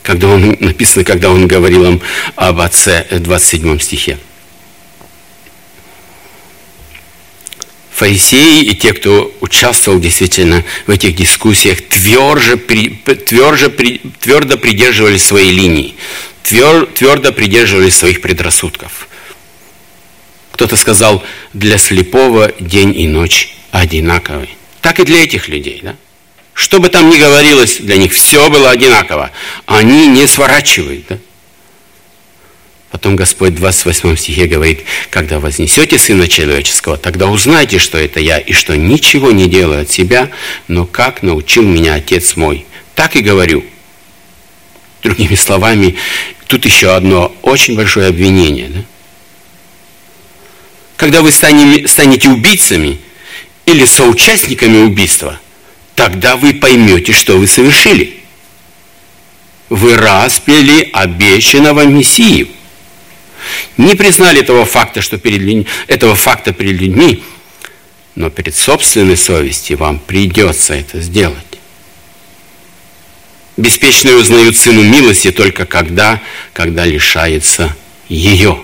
Когда 0.02 0.28
он, 0.28 0.56
написано, 0.60 1.04
когда 1.04 1.30
он 1.30 1.48
говорил 1.48 1.84
им 1.84 2.00
об 2.36 2.60
Отце 2.60 3.06
в 3.10 3.18
27 3.18 3.78
стихе. 3.80 4.18
Фарисеи 7.98 8.62
и 8.62 8.76
те, 8.76 8.92
кто 8.92 9.34
участвовал 9.40 9.98
действительно 9.98 10.64
в 10.86 10.90
этих 10.90 11.16
дискуссиях, 11.16 11.80
тверже, 11.80 12.56
тверже, 12.56 13.70
твердо 14.20 14.56
придерживались 14.56 15.24
своей 15.24 15.50
линии, 15.50 15.96
твер, 16.44 16.86
твердо 16.86 17.32
придерживались 17.32 17.96
своих 17.96 18.20
предрассудков. 18.20 19.08
Кто-то 20.52 20.76
сказал, 20.76 21.24
для 21.52 21.76
слепого 21.76 22.52
день 22.60 22.96
и 22.96 23.08
ночь 23.08 23.56
одинаковый. 23.72 24.50
Так 24.80 25.00
и 25.00 25.04
для 25.04 25.24
этих 25.24 25.48
людей, 25.48 25.80
да? 25.82 25.96
Что 26.54 26.78
бы 26.78 26.90
там 26.90 27.10
ни 27.10 27.18
говорилось, 27.18 27.78
для 27.78 27.96
них 27.96 28.12
все 28.12 28.48
было 28.48 28.70
одинаково. 28.70 29.32
Они 29.66 30.06
не 30.06 30.28
сворачивают, 30.28 31.06
да? 31.08 31.18
Потом 32.98 33.14
Господь 33.14 33.52
в 33.52 33.58
28 33.58 34.16
стихе 34.16 34.46
говорит, 34.46 34.80
когда 35.08 35.38
вознесете 35.38 36.00
Сына 36.00 36.26
Человеческого, 36.26 36.96
тогда 36.96 37.28
узнайте, 37.28 37.78
что 37.78 37.96
это 37.96 38.18
я, 38.18 38.38
и 38.38 38.52
что 38.52 38.76
ничего 38.76 39.30
не 39.30 39.48
делаю 39.48 39.82
от 39.82 39.88
себя, 39.88 40.32
но 40.66 40.84
как 40.84 41.22
научил 41.22 41.62
меня 41.62 41.94
Отец 41.94 42.34
мой. 42.34 42.66
Так 42.96 43.14
и 43.14 43.20
говорю. 43.20 43.64
Другими 45.04 45.36
словами, 45.36 45.94
тут 46.48 46.64
еще 46.64 46.92
одно 46.92 47.32
очень 47.42 47.76
большое 47.76 48.08
обвинение. 48.08 48.68
Да? 48.68 48.80
Когда 50.96 51.22
вы 51.22 51.30
станете 51.30 52.28
убийцами 52.30 52.98
или 53.64 53.84
соучастниками 53.84 54.78
убийства, 54.78 55.38
тогда 55.94 56.34
вы 56.34 56.52
поймете, 56.52 57.12
что 57.12 57.38
вы 57.38 57.46
совершили. 57.46 58.18
Вы 59.68 59.94
распили 59.94 60.90
обещанного 60.92 61.84
Мессию 61.86 62.48
не 63.76 63.94
признали 63.94 64.40
этого 64.40 64.64
факта, 64.64 65.02
что 65.02 65.18
перед 65.18 65.40
людьми, 65.40 65.66
этого 65.86 66.14
факта 66.14 66.52
перед 66.52 66.80
людьми, 66.80 67.22
но 68.14 68.30
перед 68.30 68.56
собственной 68.56 69.16
совестью 69.16 69.78
вам 69.78 69.98
придется 69.98 70.74
это 70.74 71.00
сделать. 71.00 71.36
Беспечные 73.56 74.16
узнают 74.16 74.56
сыну 74.56 74.82
милости 74.82 75.32
только 75.32 75.66
когда, 75.66 76.20
когда 76.52 76.84
лишается 76.84 77.76
ее. 78.08 78.62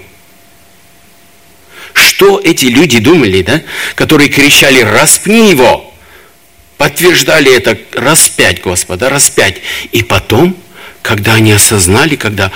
Что 1.93 2.41
эти 2.43 2.67
люди 2.67 3.01
думали, 3.01 3.43
да, 3.43 3.63
которые 3.97 4.29
кричали 4.29 4.81
«распни 4.83 5.51
его», 5.51 5.93
подтверждали 6.77 7.53
это 7.53 7.79
«распять 7.93 8.61
Господа, 8.61 9.09
распять». 9.09 9.63
И 9.91 10.03
потом, 10.03 10.57
когда 11.03 11.35
они 11.35 11.53
осознали, 11.53 12.17
когда 12.17 12.53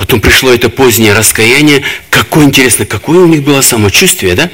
Потом 0.00 0.22
пришло 0.22 0.50
это 0.50 0.70
позднее 0.70 1.12
раскаяние. 1.12 1.82
Какое 2.08 2.46
интересно, 2.46 2.86
какое 2.86 3.20
у 3.20 3.26
них 3.26 3.42
было 3.42 3.60
самочувствие, 3.60 4.34
да? 4.34 4.50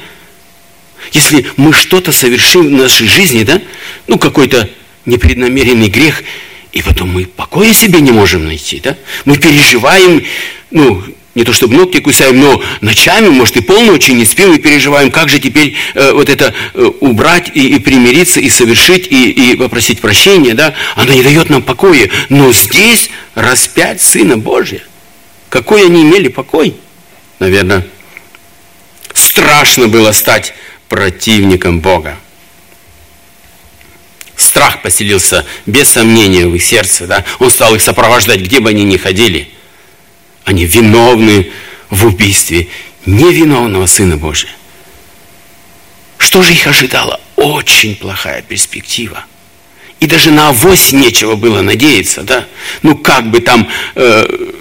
Если 1.13 1.45
мы 1.55 1.71
что-то 1.71 2.11
совершим 2.11 2.67
в 2.67 2.71
нашей 2.71 3.07
жизни, 3.07 3.43
да? 3.43 3.61
Ну, 4.07 4.19
какой-то 4.19 4.69
непреднамеренный 5.05 5.87
грех, 5.87 6.21
и 6.73 6.81
потом 6.81 7.11
мы 7.11 7.25
покоя 7.25 7.73
себе 7.73 8.01
не 8.01 8.11
можем 8.11 8.45
найти, 8.45 8.81
да? 8.81 8.97
Мы 9.23 9.37
переживаем, 9.37 10.25
ну, 10.69 11.01
не 11.33 11.45
то 11.45 11.53
чтобы 11.53 11.75
ногти 11.75 12.01
кусаем, 12.01 12.41
но 12.41 12.61
ночами, 12.81 13.29
может, 13.29 13.55
и 13.55 13.61
полночи 13.61 14.11
не 14.11 14.25
спим 14.25 14.53
и 14.53 14.59
переживаем, 14.59 15.11
как 15.11 15.29
же 15.29 15.39
теперь 15.39 15.75
э, 15.93 16.11
вот 16.11 16.27
это 16.27 16.53
э, 16.73 16.91
убрать 16.99 17.51
и, 17.53 17.69
и 17.69 17.79
примириться, 17.79 18.41
и 18.41 18.49
совершить, 18.49 19.07
и, 19.09 19.31
и 19.31 19.55
попросить 19.55 20.01
прощения, 20.01 20.55
да? 20.55 20.73
Она 20.97 21.15
не 21.15 21.23
дает 21.23 21.49
нам 21.49 21.61
покоя. 21.61 22.09
Но 22.27 22.51
здесь 22.51 23.09
распять 23.33 24.01
Сына 24.01 24.37
Божия– 24.37 24.81
какой 25.49 25.85
они 25.85 26.03
имели 26.03 26.27
покой? 26.27 26.75
Наверное, 27.39 27.87
страшно 29.13 29.87
было 29.87 30.11
стать 30.11 30.53
противником 30.89 31.79
Бога. 31.79 32.17
Страх 34.35 34.81
поселился 34.81 35.45
без 35.65 35.89
сомнения 35.89 36.45
в 36.47 36.55
их 36.55 36.63
сердце. 36.63 37.07
Да? 37.07 37.25
Он 37.39 37.49
стал 37.49 37.75
их 37.75 37.81
сопровождать, 37.81 38.41
где 38.41 38.59
бы 38.59 38.69
они 38.69 38.83
ни 38.83 38.97
ходили. 38.97 39.49
Они 40.43 40.65
виновны 40.65 41.51
в 41.89 42.05
убийстве 42.05 42.67
невиновного 43.05 43.87
Сына 43.87 44.17
Божия. 44.17 44.51
Что 46.17 46.43
же 46.43 46.53
их 46.53 46.67
ожидало? 46.67 47.19
Очень 47.35 47.95
плохая 47.95 48.41
перспектива. 48.41 49.25
И 49.99 50.05
даже 50.05 50.31
на 50.31 50.49
авось 50.49 50.91
нечего 50.91 51.35
было 51.35 51.61
надеяться, 51.61 52.21
да? 52.21 52.45
Ну, 52.83 52.95
как 52.95 53.29
бы 53.31 53.39
там 53.39 53.67
э, 53.95 54.51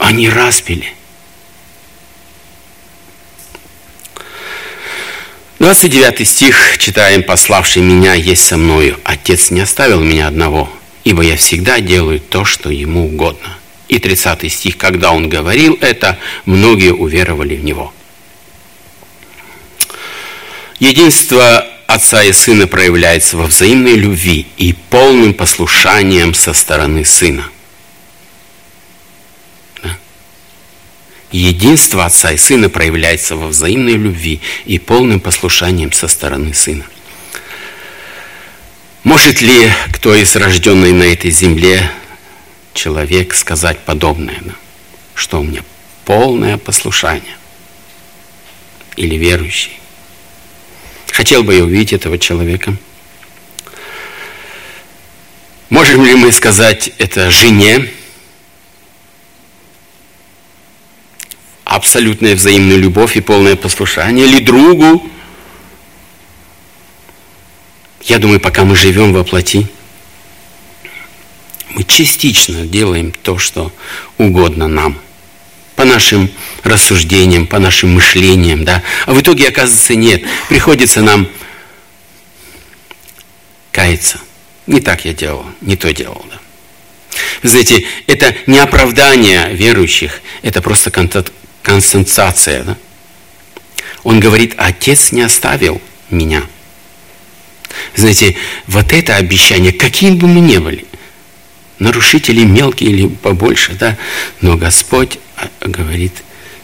они 0.00 0.28
распили. 0.28 0.92
29 5.58 6.26
стих 6.26 6.78
читаем, 6.78 7.22
«Пославший 7.22 7.82
меня 7.82 8.14
есть 8.14 8.42
со 8.42 8.56
мною, 8.56 8.98
Отец 9.04 9.50
не 9.50 9.60
оставил 9.60 10.00
меня 10.00 10.26
одного, 10.26 10.72
ибо 11.04 11.22
я 11.22 11.36
всегда 11.36 11.80
делаю 11.80 12.18
то, 12.18 12.46
что 12.46 12.70
ему 12.70 13.04
угодно». 13.04 13.58
И 13.88 13.98
30 13.98 14.50
стих, 14.50 14.78
когда 14.78 15.12
он 15.12 15.28
говорил 15.28 15.76
это, 15.82 16.18
многие 16.46 16.94
уверовали 16.94 17.56
в 17.56 17.64
него. 17.64 17.92
Единство 20.78 21.66
Отца 21.86 22.22
и 22.22 22.32
Сына 22.32 22.66
проявляется 22.66 23.36
во 23.36 23.46
взаимной 23.46 23.96
любви 23.96 24.46
и 24.56 24.72
полным 24.72 25.34
послушанием 25.34 26.32
со 26.32 26.54
стороны 26.54 27.04
Сына– 27.04 27.50
Единство 31.32 32.06
Отца 32.06 32.32
и 32.32 32.36
Сына 32.36 32.68
проявляется 32.68 33.36
во 33.36 33.46
взаимной 33.46 33.94
любви 33.94 34.40
и 34.64 34.78
полным 34.78 35.20
послушанием 35.20 35.92
со 35.92 36.08
стороны 36.08 36.52
Сына. 36.54 36.84
Может 39.04 39.40
ли 39.40 39.70
кто 39.92 40.14
из 40.14 40.34
рожденный 40.34 40.92
на 40.92 41.04
этой 41.04 41.30
земле 41.30 41.90
человек 42.74 43.34
сказать 43.34 43.78
подобное? 43.78 44.42
Что 45.14 45.40
у 45.40 45.44
меня 45.44 45.62
полное 46.04 46.58
послушание? 46.58 47.36
Или 48.96 49.14
верующий? 49.14 49.78
Хотел 51.12 51.44
бы 51.44 51.54
я 51.54 51.64
увидеть 51.64 51.92
этого 51.92 52.18
человека. 52.18 52.76
Можем 55.68 56.04
ли 56.04 56.14
мы 56.16 56.32
сказать 56.32 56.90
это 56.98 57.30
жене, 57.30 57.88
абсолютная 61.70 62.34
взаимная 62.34 62.76
любовь 62.76 63.16
и 63.16 63.20
полное 63.20 63.54
послушание, 63.54 64.26
или 64.26 64.40
другу. 64.40 65.08
Я 68.02 68.18
думаю, 68.18 68.40
пока 68.40 68.64
мы 68.64 68.74
живем 68.74 69.12
во 69.12 69.22
плоти, 69.22 69.68
мы 71.68 71.84
частично 71.84 72.66
делаем 72.66 73.12
то, 73.12 73.38
что 73.38 73.72
угодно 74.18 74.66
нам. 74.66 74.98
По 75.76 75.84
нашим 75.84 76.28
рассуждениям, 76.64 77.46
по 77.46 77.60
нашим 77.60 77.94
мышлениям, 77.94 78.64
да. 78.64 78.82
А 79.06 79.12
в 79.12 79.20
итоге, 79.20 79.46
оказывается, 79.46 79.94
нет. 79.94 80.24
Приходится 80.48 81.02
нам 81.02 81.28
каяться. 83.70 84.18
Не 84.66 84.80
так 84.80 85.04
я 85.04 85.14
делал, 85.14 85.46
не 85.60 85.76
то 85.76 85.92
делал, 85.92 86.26
да. 86.28 86.40
Вы 87.44 87.48
знаете, 87.48 87.86
это 88.08 88.34
не 88.46 88.58
оправдание 88.58 89.54
верующих, 89.54 90.20
это 90.42 90.60
просто 90.60 90.90
консенсация. 91.62 92.64
Да? 92.64 92.76
Он 94.02 94.20
говорит, 94.20 94.54
отец 94.56 95.12
не 95.12 95.22
оставил 95.22 95.80
меня. 96.10 96.42
Знаете, 97.94 98.36
вот 98.66 98.92
это 98.92 99.16
обещание, 99.16 99.72
каким 99.72 100.16
бы 100.16 100.26
мы 100.26 100.40
ни 100.40 100.58
были, 100.58 100.84
нарушители 101.78 102.44
мелкие 102.44 102.90
или 102.90 103.06
побольше, 103.08 103.72
да, 103.74 103.96
но 104.40 104.56
Господь 104.56 105.18
а, 105.36 105.48
говорит, 105.60 106.12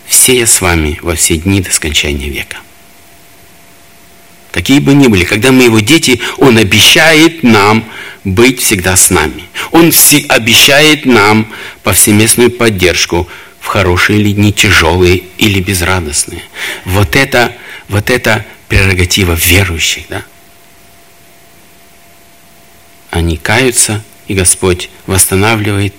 все 0.06 0.38
я 0.38 0.46
с 0.46 0.60
вами 0.60 0.98
во 1.02 1.14
все 1.14 1.36
дни 1.36 1.60
до 1.60 1.70
скончания 1.70 2.28
века. 2.28 2.58
какие 4.52 4.78
бы 4.78 4.94
ни 4.94 5.08
были, 5.08 5.24
когда 5.24 5.52
мы 5.52 5.64
его 5.64 5.80
дети, 5.80 6.20
Он 6.38 6.56
обещает 6.56 7.42
нам 7.42 7.84
быть 8.24 8.60
всегда 8.60 8.96
с 8.96 9.10
нами. 9.10 9.44
Он 9.70 9.92
обещает 10.28 11.06
нам 11.06 11.52
повсеместную 11.82 12.50
поддержку 12.50 13.28
в 13.66 13.68
хорошие 13.68 14.20
ли 14.20 14.32
дни, 14.32 14.52
тяжелые 14.52 15.24
или 15.38 15.60
безрадостные. 15.60 16.44
Вот 16.84 17.16
это, 17.16 17.52
вот 17.88 18.10
это 18.10 18.46
прерогатива 18.68 19.32
верующих, 19.32 20.04
да? 20.08 20.22
Они 23.10 23.36
каются, 23.36 24.04
и 24.28 24.34
Господь 24.34 24.88
восстанавливает, 25.06 25.94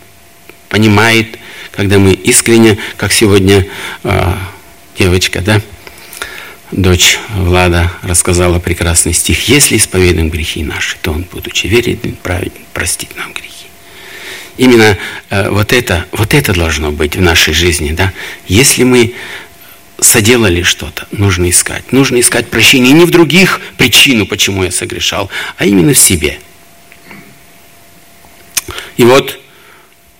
понимает, 0.70 1.38
когда 1.74 2.00
мы 2.00 2.14
искренне, 2.14 2.78
как 2.96 3.12
сегодня 3.12 3.68
э, 4.06 4.34
девочка, 4.98 5.42
да, 5.42 5.62
дочь 6.72 7.20
Влада 7.32 7.92
рассказала 8.02 8.60
прекрасный 8.60 9.12
стих. 9.12 9.50
Если 9.50 9.76
исповедуем 9.76 10.30
грехи 10.30 10.64
наши, 10.64 10.98
то 11.02 11.12
Он, 11.12 11.24
будучи 11.30 11.68
верен, 11.68 12.16
праведен, 12.24 12.62
простит 12.74 13.14
нам 13.18 13.34
грехи. 13.34 13.47
Именно 14.58 14.98
э, 15.30 15.50
вот, 15.50 15.74
это, 15.74 16.06
вот 16.12 16.34
это 16.34 16.54
должно 16.54 16.91
быть 16.91 17.15
в 17.15 17.22
нашей 17.22 17.54
жизни. 17.54 17.91
Да? 17.91 18.12
Если 18.48 18.84
мы 18.84 19.13
соделали 20.00 20.63
что-то, 20.63 21.08
нужно 21.12 21.50
искать. 21.50 21.91
Нужно 21.91 22.20
искать 22.20 22.50
прощение 22.50 22.93
не 22.93 23.06
в 23.06 23.12
других 23.12 23.62
причину, 23.78 24.26
почему 24.26 24.63
я 24.63 24.72
согрешал, 24.72 25.30
а 25.58 25.65
именно 25.65 25.93
в 25.93 25.98
себе. 25.98 26.39
И 28.98 29.04
вот 29.04 29.39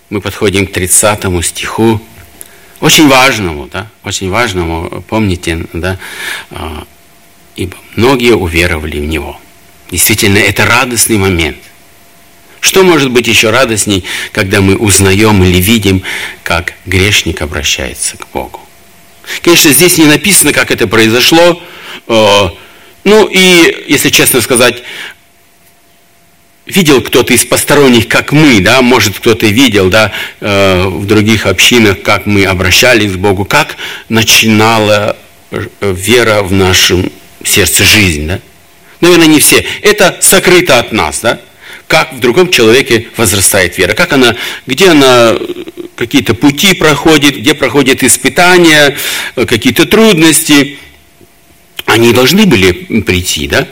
мы 0.10 0.22
подходим 0.22 0.68
к 0.68 0.72
30 0.72 1.46
стиху 1.46 2.02
очень 2.80 3.08
важному, 3.08 3.68
да, 3.68 3.88
очень 4.04 4.30
важному, 4.30 5.04
помните, 5.10 5.66
да, 5.74 5.98
а, 6.52 6.86
ибо 7.56 7.76
многие 7.96 8.36
уверовали 8.36 9.00
в 9.00 9.06
Него. 9.06 9.40
Действительно, 9.90 10.38
это 10.38 10.66
радостный 10.66 11.18
момент. 11.18 11.58
Что 12.68 12.84
может 12.84 13.12
быть 13.12 13.28
еще 13.28 13.50
радостней, 13.50 14.04
когда 14.34 14.60
мы 14.60 14.76
узнаем 14.76 15.42
или 15.42 15.58
видим, 15.62 16.04
как 16.44 16.74
грешник 16.86 17.42
обращается 17.42 18.18
к 18.18 18.28
Богу? 18.34 18.60
Конечно, 19.42 19.72
здесь 19.72 19.98
не 19.98 20.04
написано, 20.04 20.52
как 20.52 20.70
это 20.70 20.86
произошло. 20.86 21.64
А, 22.08 22.54
ну 23.06 23.26
и, 23.32 23.86
если 23.88 24.10
честно 24.10 24.42
сказать, 24.42 24.84
видел 26.66 27.02
кто-то 27.02 27.34
из 27.34 27.46
посторонних, 27.46 28.10
как 28.10 28.34
мы, 28.34 28.60
да, 28.60 28.82
может 28.82 29.18
кто-то 29.18 29.46
видел, 29.46 29.90
да, 29.90 30.12
э, 30.42 30.88
в 30.88 31.06
других 31.06 31.46
общинах, 31.46 32.02
как 32.02 32.26
мы 32.26 32.44
обращались 32.44 33.14
к 33.14 33.16
Богу, 33.16 33.46
как 33.46 33.78
начинала 34.10 35.16
э, 35.52 35.68
вера 35.80 36.44
в 36.44 36.52
нашем 36.52 37.14
сердце 37.46 37.86
жизнь, 37.86 38.28
да. 38.28 38.42
Наверное, 39.00 39.28
не 39.28 39.40
все. 39.40 39.64
Это 39.84 40.18
сокрыто 40.20 40.80
от 40.80 40.92
нас, 40.92 41.22
да. 41.22 41.40
Как 41.88 42.14
в 42.14 42.20
другом 42.20 42.50
человеке 42.52 43.08
возрастает 43.16 43.78
вера, 43.78 43.94
как 43.94 44.12
она, 44.12 44.36
где 44.66 44.90
она 44.90 45.38
какие-то 45.96 46.34
пути 46.34 46.74
проходит, 46.74 47.38
где 47.38 47.54
проходят 47.54 48.04
испытания, 48.04 48.96
э, 49.36 49.46
какие-то 49.46 49.86
трудности. 49.86 50.78
Они 51.86 52.14
должны 52.14 52.46
были 52.46 52.72
прийти, 53.02 53.48
да. 53.48 53.68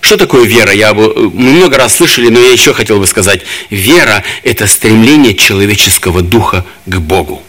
Что 0.00 0.16
такое 0.16 0.44
вера? 0.46 0.72
Я, 0.72 0.92
мы 0.92 1.30
много 1.30 1.78
раз 1.78 1.96
слышали, 1.96 2.28
но 2.28 2.38
я 2.38 2.52
еще 2.52 2.74
хотел 2.74 2.98
бы 2.98 3.06
сказать. 3.06 3.40
Вера– 3.70 4.22
это 4.42 4.66
стремление 4.66 5.34
человеческого 5.34 6.22
духа 6.22 6.64
к 6.86 6.98
Богу. 6.98 7.42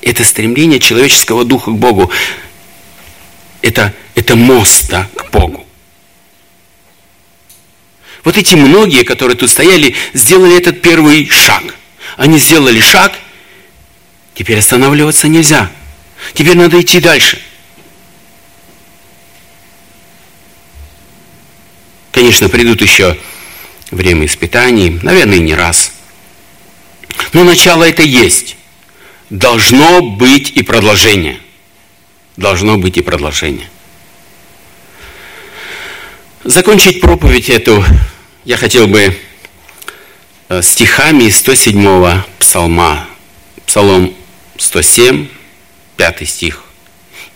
Это 0.00 0.24
стремление 0.24 0.78
человеческого 0.78 1.44
духа 1.44 1.72
к 1.72 1.76
Богу. 1.76 2.10
Это, 3.60 3.92
это 4.14 4.36
мост 4.36 4.88
да, 4.88 5.08
к 5.16 5.30
Богу. 5.32 5.66
Вот 8.24 8.36
эти 8.36 8.54
многие, 8.54 9.04
которые 9.04 9.36
тут 9.36 9.50
стояли, 9.50 9.94
сделали 10.14 10.56
этот 10.56 10.82
первый 10.82 11.28
шаг. 11.28 11.62
Они 12.16 12.38
сделали 12.38 12.80
шаг, 12.80 13.12
теперь 14.34 14.58
останавливаться 14.58 15.28
нельзя. 15.28 15.70
Теперь 16.32 16.56
надо 16.56 16.80
идти 16.80 17.00
дальше– 17.00 17.38
Конечно, 22.14 22.48
придут 22.48 22.80
еще 22.80 23.18
время 23.90 24.26
испытаний, 24.26 25.00
наверное, 25.02 25.40
не 25.40 25.52
раз. 25.52 25.90
Но 27.32 27.42
начало 27.42 27.82
это 27.82 28.04
есть. 28.04 28.56
Должно 29.30 30.00
быть 30.00 30.52
и 30.52 30.62
продолжение. 30.62 31.40
Должно 32.36 32.78
быть 32.78 32.98
и 32.98 33.02
продолжение. 33.02 33.68
Закончить 36.44 37.00
проповедь 37.00 37.50
эту 37.50 37.84
я 38.44 38.56
хотел 38.56 38.86
бы 38.86 39.16
э, 40.48 40.62
стихами 40.62 41.28
107 41.28 42.22
псалма. 42.38 43.08
Псалом 43.66 44.14
107, 44.58 45.28
5 45.96 46.28
стих. 46.28 46.64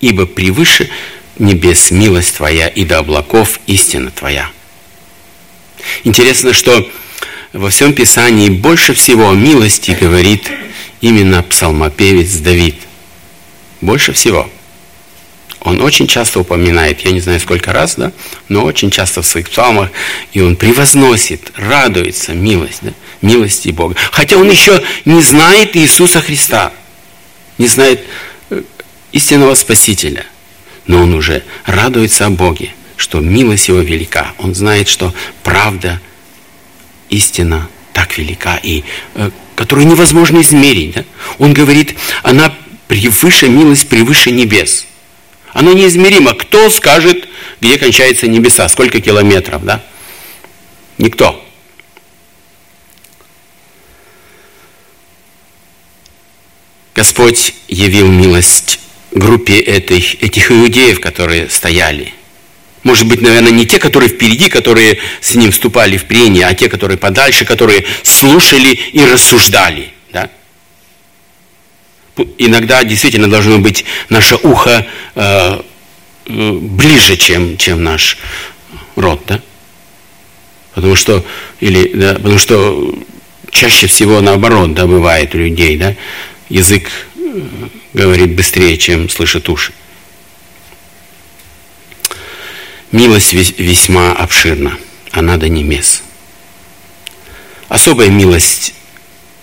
«Ибо 0.00 0.26
превыше 0.26 0.90
небес 1.38 1.90
милость 1.90 2.36
Твоя, 2.36 2.68
и 2.68 2.84
до 2.84 2.98
облаков 2.98 3.58
истина 3.66 4.10
Твоя». 4.10 4.50
Интересно, 6.04 6.52
что 6.52 6.88
во 7.52 7.70
всем 7.70 7.94
Писании 7.94 8.50
больше 8.50 8.94
всего 8.94 9.30
о 9.30 9.34
милости 9.34 9.96
говорит 9.98 10.50
именно 11.00 11.42
псалмопевец 11.42 12.36
Давид. 12.36 12.76
Больше 13.80 14.12
всего. 14.12 14.50
Он 15.60 15.80
очень 15.82 16.06
часто 16.06 16.40
упоминает, 16.40 17.00
я 17.00 17.10
не 17.10 17.20
знаю 17.20 17.40
сколько 17.40 17.72
раз, 17.72 17.96
да, 17.96 18.12
но 18.48 18.64
очень 18.64 18.90
часто 18.90 19.22
в 19.22 19.26
своих 19.26 19.50
псалмах, 19.50 19.90
и 20.32 20.40
он 20.40 20.56
превозносит, 20.56 21.52
радуется 21.56 22.32
милость, 22.32 22.80
да, 22.82 22.92
милости 23.22 23.70
Бога. 23.70 23.96
Хотя 24.12 24.36
он 24.36 24.48
еще 24.48 24.82
не 25.04 25.20
знает 25.20 25.76
Иисуса 25.76 26.20
Христа, 26.20 26.72
не 27.58 27.66
знает 27.66 28.04
э, 28.50 28.62
истинного 29.12 29.54
Спасителя, 29.54 30.26
но 30.86 31.02
он 31.02 31.14
уже 31.14 31.42
радуется 31.66 32.26
о 32.26 32.30
Боге 32.30 32.70
что 32.98 33.20
милость 33.20 33.68
Его 33.68 33.78
велика. 33.78 34.34
Он 34.38 34.54
знает, 34.54 34.88
что 34.88 35.14
правда, 35.42 36.00
истина 37.08 37.68
так 37.92 38.18
велика, 38.18 38.58
и 38.62 38.84
э, 39.14 39.30
которую 39.54 39.86
невозможно 39.86 40.40
измерить. 40.40 40.94
Да? 40.94 41.04
Он 41.38 41.54
говорит, 41.54 41.96
она 42.22 42.52
превыше, 42.88 43.48
милость 43.48 43.88
превыше 43.88 44.32
небес. 44.32 44.87
Она 45.58 45.72
неизмерима. 45.72 46.34
Кто 46.34 46.70
скажет, 46.70 47.28
где 47.60 47.78
кончаются 47.78 48.28
небеса, 48.28 48.68
сколько 48.68 49.00
километров, 49.00 49.64
да? 49.64 49.82
Никто. 50.98 51.44
Господь 56.94 57.54
явил 57.66 58.06
милость 58.06 58.78
группе 59.10 59.58
этой, 59.58 59.98
этих 60.20 60.52
иудеев, 60.52 61.00
которые 61.00 61.50
стояли– 61.50 62.14
может 62.84 63.08
быть, 63.08 63.20
наверное, 63.20 63.50
не 63.50 63.66
те, 63.66 63.80
которые 63.80 64.08
впереди, 64.08 64.48
которые 64.48 64.98
с 65.20 65.34
ним 65.34 65.50
вступали 65.50 65.96
в 65.96 66.04
прение, 66.04 66.46
а 66.46 66.54
те, 66.54 66.68
которые 66.68 66.96
подальше, 66.96 67.44
которые 67.44 67.84
слушали 68.04 68.68
и 68.68 69.04
рассуждали. 69.04 69.92
Да? 72.18 72.24
Иногда 72.38 72.84
действительно 72.84 73.28
должно 73.28 73.58
быть 73.58 73.84
наше 74.08 74.36
ухо 74.36 74.86
э, 75.14 75.60
ближе, 76.26 77.16
чем, 77.16 77.56
чем 77.56 77.82
наш 77.82 78.18
рот. 78.96 79.22
Да? 79.26 79.40
Потому 80.74 80.94
что, 80.94 81.24
или, 81.60 81.92
да, 81.94 82.14
потому 82.14 82.38
что 82.38 82.94
чаще 83.50 83.86
всего 83.86 84.20
наоборот 84.20 84.74
да, 84.74 84.86
бывает 84.86 85.34
у 85.34 85.38
людей. 85.38 85.76
Да? 85.76 85.94
Язык 86.48 86.90
э, 87.16 87.40
говорит 87.94 88.34
быстрее, 88.34 88.76
чем 88.76 89.08
слышат 89.08 89.48
уши. 89.48 89.72
Милость 92.90 93.34
весьма 93.34 94.12
обширна, 94.12 94.78
она 95.10 95.36
до 95.36 95.48
небес. 95.48 96.02
Особая 97.68 98.08
милость 98.08 98.74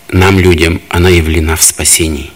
нам, 0.08 0.38
людям, 0.38 0.80
она 0.88 1.08
явлена 1.10 1.54
в 1.54 1.62
спасении. 1.62 2.32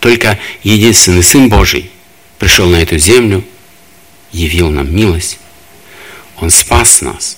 Только 0.00 0.38
единственный 0.62 1.22
Сын 1.22 1.48
Божий 1.48 1.90
пришел 2.38 2.66
на 2.68 2.76
эту 2.76 2.98
землю, 2.98 3.44
явил 4.32 4.70
нам 4.70 4.94
милость. 4.94 5.38
Он 6.38 6.50
спас 6.50 7.02
нас. 7.02 7.36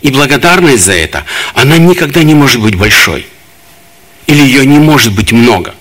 И 0.00 0.10
благодарность 0.10 0.84
за 0.84 0.92
это, 0.92 1.26
она 1.54 1.76
никогда 1.76 2.22
не 2.22 2.34
может 2.34 2.60
быть 2.60 2.76
большой. 2.76 3.26
Или 4.28 4.42
ее 4.42 4.64
не 4.64 4.78
может 4.78 5.12
быть 5.12 5.32
много. 5.32 5.74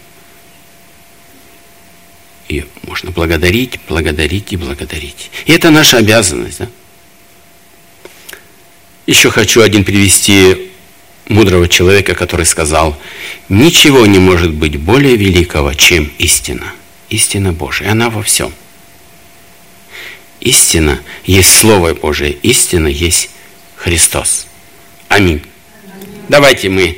Ее 2.49 2.65
можно 2.81 3.11
благодарить, 3.11 3.79
благодарить 3.87 4.51
и 4.51 4.57
благодарить. 4.57 5.29
И 5.45 5.51
это 5.51 5.69
наша 5.69 5.97
обязанность. 5.97 6.57
Да? 6.57 6.67
Еще 9.05 9.29
хочу 9.29 9.61
один 9.61 9.83
привести 9.83 10.70
мудрого 11.28 11.67
человека, 11.67 12.13
который 12.15 12.45
сказал, 12.45 12.97
ничего 13.49 14.05
не 14.05 14.19
может 14.19 14.51
быть 14.53 14.78
более 14.78 15.15
великого, 15.15 15.74
чем 15.74 16.11
истина. 16.17 16.74
Истина 17.09 17.51
Божия. 17.51 17.91
Она 17.91 18.09
во 18.09 18.24
всем. 18.24 18.53
истина 20.39 20.99
есть 21.26 21.53
Слово 21.53 21.93
Божие, 21.93 22.32
истина 22.32 22.88
есть 22.88 23.30
Христос. 23.76 24.47
Аминь. 25.07 25.41
Давайте 26.30 26.69
мы 26.69 26.97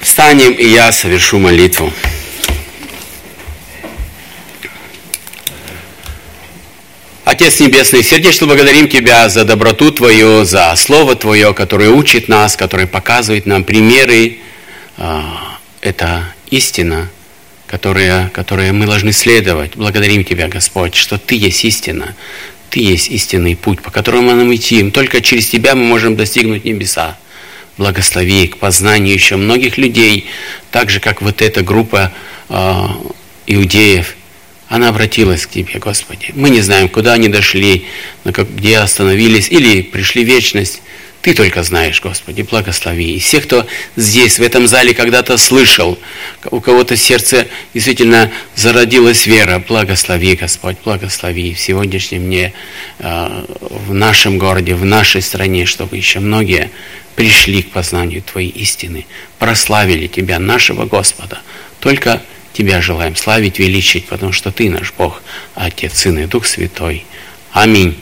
встанем, 0.00 0.52
и 0.52 0.66
я 0.66 0.90
совершу 0.92 1.38
молитву. 1.38 1.92
Отец 7.40 7.60
Небесный, 7.60 8.02
сердечно 8.02 8.48
благодарим 8.48 8.88
Тебя 8.88 9.28
за 9.28 9.44
доброту 9.44 9.92
Твою, 9.92 10.44
за 10.44 10.74
Слово 10.74 11.14
Твое, 11.14 11.54
которое 11.54 11.88
учит 11.88 12.26
нас, 12.26 12.56
которое 12.56 12.88
показывает 12.88 13.46
нам 13.46 13.62
примеры. 13.62 14.38
А, 14.96 15.56
это 15.80 16.34
истина, 16.50 17.08
которая, 17.68 18.28
которая 18.30 18.72
мы 18.72 18.86
должны 18.86 19.12
следовать. 19.12 19.76
Благодарим 19.76 20.24
Тебя, 20.24 20.48
Господь, 20.48 20.96
что 20.96 21.16
Ты 21.16 21.36
есть 21.36 21.64
истина. 21.64 22.16
Ты 22.70 22.80
есть 22.80 23.08
истинный 23.08 23.54
путь, 23.54 23.82
по 23.82 23.92
которому 23.92 24.32
нам 24.32 24.52
идти. 24.52 24.90
Только 24.90 25.20
через 25.20 25.46
Тебя 25.46 25.76
мы 25.76 25.84
можем 25.84 26.16
достигнуть 26.16 26.64
небеса. 26.64 27.16
Благослови 27.76 28.48
к 28.48 28.56
познанию 28.56 29.14
еще 29.14 29.36
многих 29.36 29.78
людей, 29.78 30.26
так 30.72 30.90
же, 30.90 30.98
как 30.98 31.22
вот 31.22 31.40
эта 31.40 31.62
группа 31.62 32.12
э, 32.48 32.86
иудеев– 33.46 34.16
она 34.68 34.88
обратилась 34.88 35.46
к 35.46 35.50
Тебе, 35.50 35.78
Господи. 35.78 36.32
Мы 36.34 36.50
не 36.50 36.60
знаем, 36.60 36.88
куда 36.88 37.14
они 37.14 37.28
дошли, 37.28 37.86
где 38.24 38.78
остановились 38.78 39.48
или 39.48 39.82
пришли 39.82 40.24
в 40.24 40.28
вечность. 40.28 40.82
Ты 41.22 41.34
только 41.34 41.62
знаешь, 41.62 42.00
Господи, 42.00 42.42
благослови. 42.42 43.16
И 43.16 43.18
всех, 43.18 43.44
кто 43.44 43.66
здесь, 43.96 44.38
в 44.38 44.42
этом 44.42 44.68
зале, 44.68 44.94
когда-то 44.94 45.36
слышал, 45.36 45.98
у 46.50 46.60
кого-то 46.60 46.96
сердце 46.96 47.48
действительно 47.74 48.30
зародилась 48.54 49.26
вера, 49.26 49.58
благослови, 49.58 50.36
Господь, 50.36 50.76
благослови 50.84 51.54
в 51.54 51.58
сегодняшнем 51.58 52.24
дне, 52.26 52.52
э, 52.98 53.44
в 53.60 53.92
нашем 53.92 54.38
городе, 54.38 54.74
в 54.74 54.84
нашей 54.84 55.22
стране, 55.22 55.66
чтобы 55.66 55.96
еще 55.96 56.20
многие 56.20 56.70
пришли 57.16 57.62
к 57.62 57.70
познанию 57.70 58.22
Твоей 58.22 58.50
истины, 58.50 59.06
прославили 59.40 60.06
Тебя, 60.06 60.38
нашего 60.38 60.84
Господа. 60.84 61.40
Только 61.80 62.22
Тебя 62.58 62.80
желаем 62.80 63.14
славить, 63.14 63.60
величить, 63.60 64.06
потому 64.08 64.32
что 64.32 64.50
Ты 64.50 64.68
наш 64.68 64.92
Бог, 64.92 65.22
Отец, 65.54 65.96
Сын 65.96 66.18
и 66.18 66.26
Дух 66.26 66.44
Святой. 66.44 67.04
Аминь. 67.52 67.96